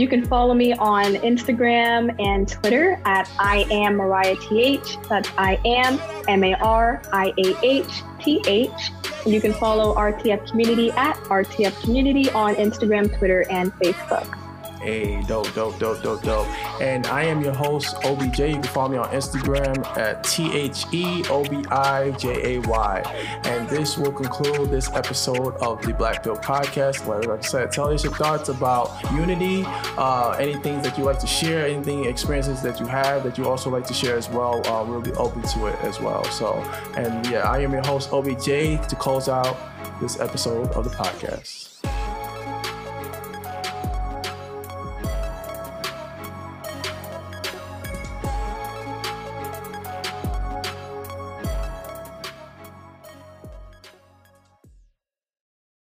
[0.00, 4.96] You can follow me on Instagram and Twitter at I am Mariah TH.
[5.10, 8.92] That's I am M A R I A H T H.
[9.26, 14.39] And you can follow RTF Community at RTF Community on Instagram, Twitter, and Facebook.
[14.80, 16.46] Hey, dope, dope, dope, dope, dope.
[16.80, 18.48] And I am your host, Obi Jay.
[18.48, 22.60] You can follow me on Instagram at T H E O B I J A
[22.62, 23.40] Y.
[23.44, 27.06] And this will conclude this episode of the Black Pill Podcast.
[27.06, 31.26] Like I said, tell us your thoughts about unity, uh, anything that you like to
[31.26, 34.66] share, anything, experiences that you have that you also like to share as well.
[34.66, 36.24] Uh, we'll be open to it as well.
[36.24, 36.54] So,
[36.96, 39.58] and yeah, I am your host, Obi Jay, to close out
[40.00, 41.69] this episode of the podcast.